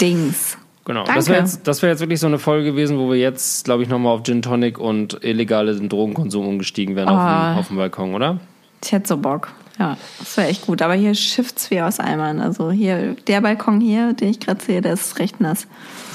[0.00, 0.58] Dings.
[0.84, 1.18] Genau, Danke.
[1.18, 3.82] das wäre jetzt, das wär jetzt wirklich so eine Folge gewesen, wo wir jetzt, glaube
[3.82, 7.52] ich, nochmal auf Gin Tonic und illegalen Drogenkonsum umgestiegen wären auf, Ah.
[7.52, 8.40] dem, auf dem Balkon, oder?
[8.84, 9.48] Ich hätte so Bock.
[9.78, 10.82] Ja, das wäre echt gut.
[10.82, 12.40] Aber hier schifft's wie aus Eimern.
[12.40, 15.68] Also hier, der Balkon hier, den ich gerade sehe, der ist recht nass.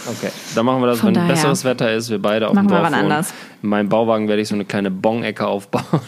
[0.05, 1.29] Okay, dann machen wir das, Von wenn daher.
[1.29, 3.11] besseres Wetter ist, wir beide auf Machen dem wir Dorf wann wohnen.
[3.11, 3.33] anders.
[3.61, 6.01] In meinem Bauwagen werde ich so eine kleine Bong-Ecke aufbauen.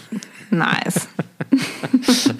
[0.49, 1.07] Nice.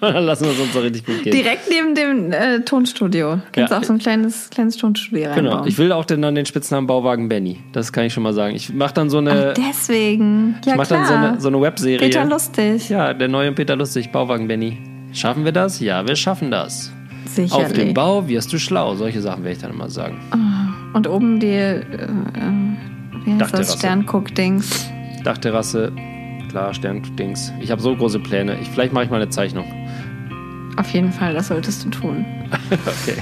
[0.00, 1.32] dann lassen wir es uns so richtig gut gehen.
[1.32, 3.40] Direkt neben dem äh, Tonstudio.
[3.52, 3.78] Kannst Ja.
[3.78, 5.44] auch so ein kleines, kleines Tonstudio reinbauen.
[5.44, 7.58] Genau, ich will auch den, dann den Spitznamen Bauwagen Benny.
[7.72, 8.54] Das kann ich schon mal sagen.
[8.54, 10.56] Ich mache dann so eine, Deswegen.
[10.64, 11.00] Ja, ich mach klar.
[11.00, 11.98] dann so eine, so eine Webserie.
[11.98, 12.88] Peter Lustig.
[12.88, 14.78] Ja, der neue Peter Lustig, Bauwagen Benny.
[15.12, 15.80] Schaffen wir das?
[15.80, 16.92] Ja, wir schaffen das.
[17.26, 17.52] Sicherlich.
[17.66, 18.94] Auf dem Bau wirst du schlau.
[18.94, 20.20] Solche Sachen werde ich dann immer sagen.
[20.94, 21.84] Und oben die, äh, äh,
[23.24, 23.72] wie heißt Dachterrasse.
[23.72, 24.90] das, Sternguck-Dings.
[25.24, 25.92] Dachterrasse,
[26.50, 27.52] klar, Sterndings.
[27.60, 28.56] Ich habe so große Pläne.
[28.62, 29.64] Ich, vielleicht mache ich mal eine Zeichnung.
[30.76, 32.24] Auf jeden Fall, das solltest du tun.
[32.70, 33.20] Okay.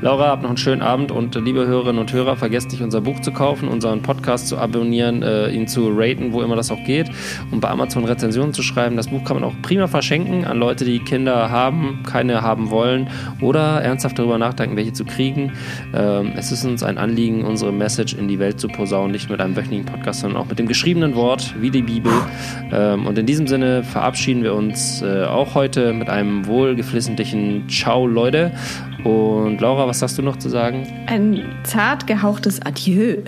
[0.00, 3.00] Laura, habt noch einen schönen Abend und äh, liebe Hörerinnen und Hörer, vergesst nicht, unser
[3.00, 6.82] Buch zu kaufen, unseren Podcast zu abonnieren, äh, ihn zu raten, wo immer das auch
[6.84, 7.10] geht
[7.50, 8.96] und bei Amazon Rezensionen zu schreiben.
[8.96, 13.08] Das Buch kann man auch prima verschenken an Leute, die Kinder haben, keine haben wollen
[13.40, 15.52] oder ernsthaft darüber nachdenken, welche zu kriegen.
[15.94, 19.40] Ähm, es ist uns ein Anliegen, unsere Message in die Welt zu posaunen, nicht mit
[19.40, 22.12] einem wöchentlichen Podcast, sondern auch mit dem geschriebenen Wort, wie die Bibel.
[22.72, 26.46] Ähm, und in diesem Sinne verabschieden wir uns äh, auch heute mit einem
[26.94, 28.52] wohlgeflissentlichen Ciao, Leute.
[29.04, 30.86] Und Laura, was hast du noch zu sagen?
[31.06, 33.22] Ein zart gehauchtes Adieu.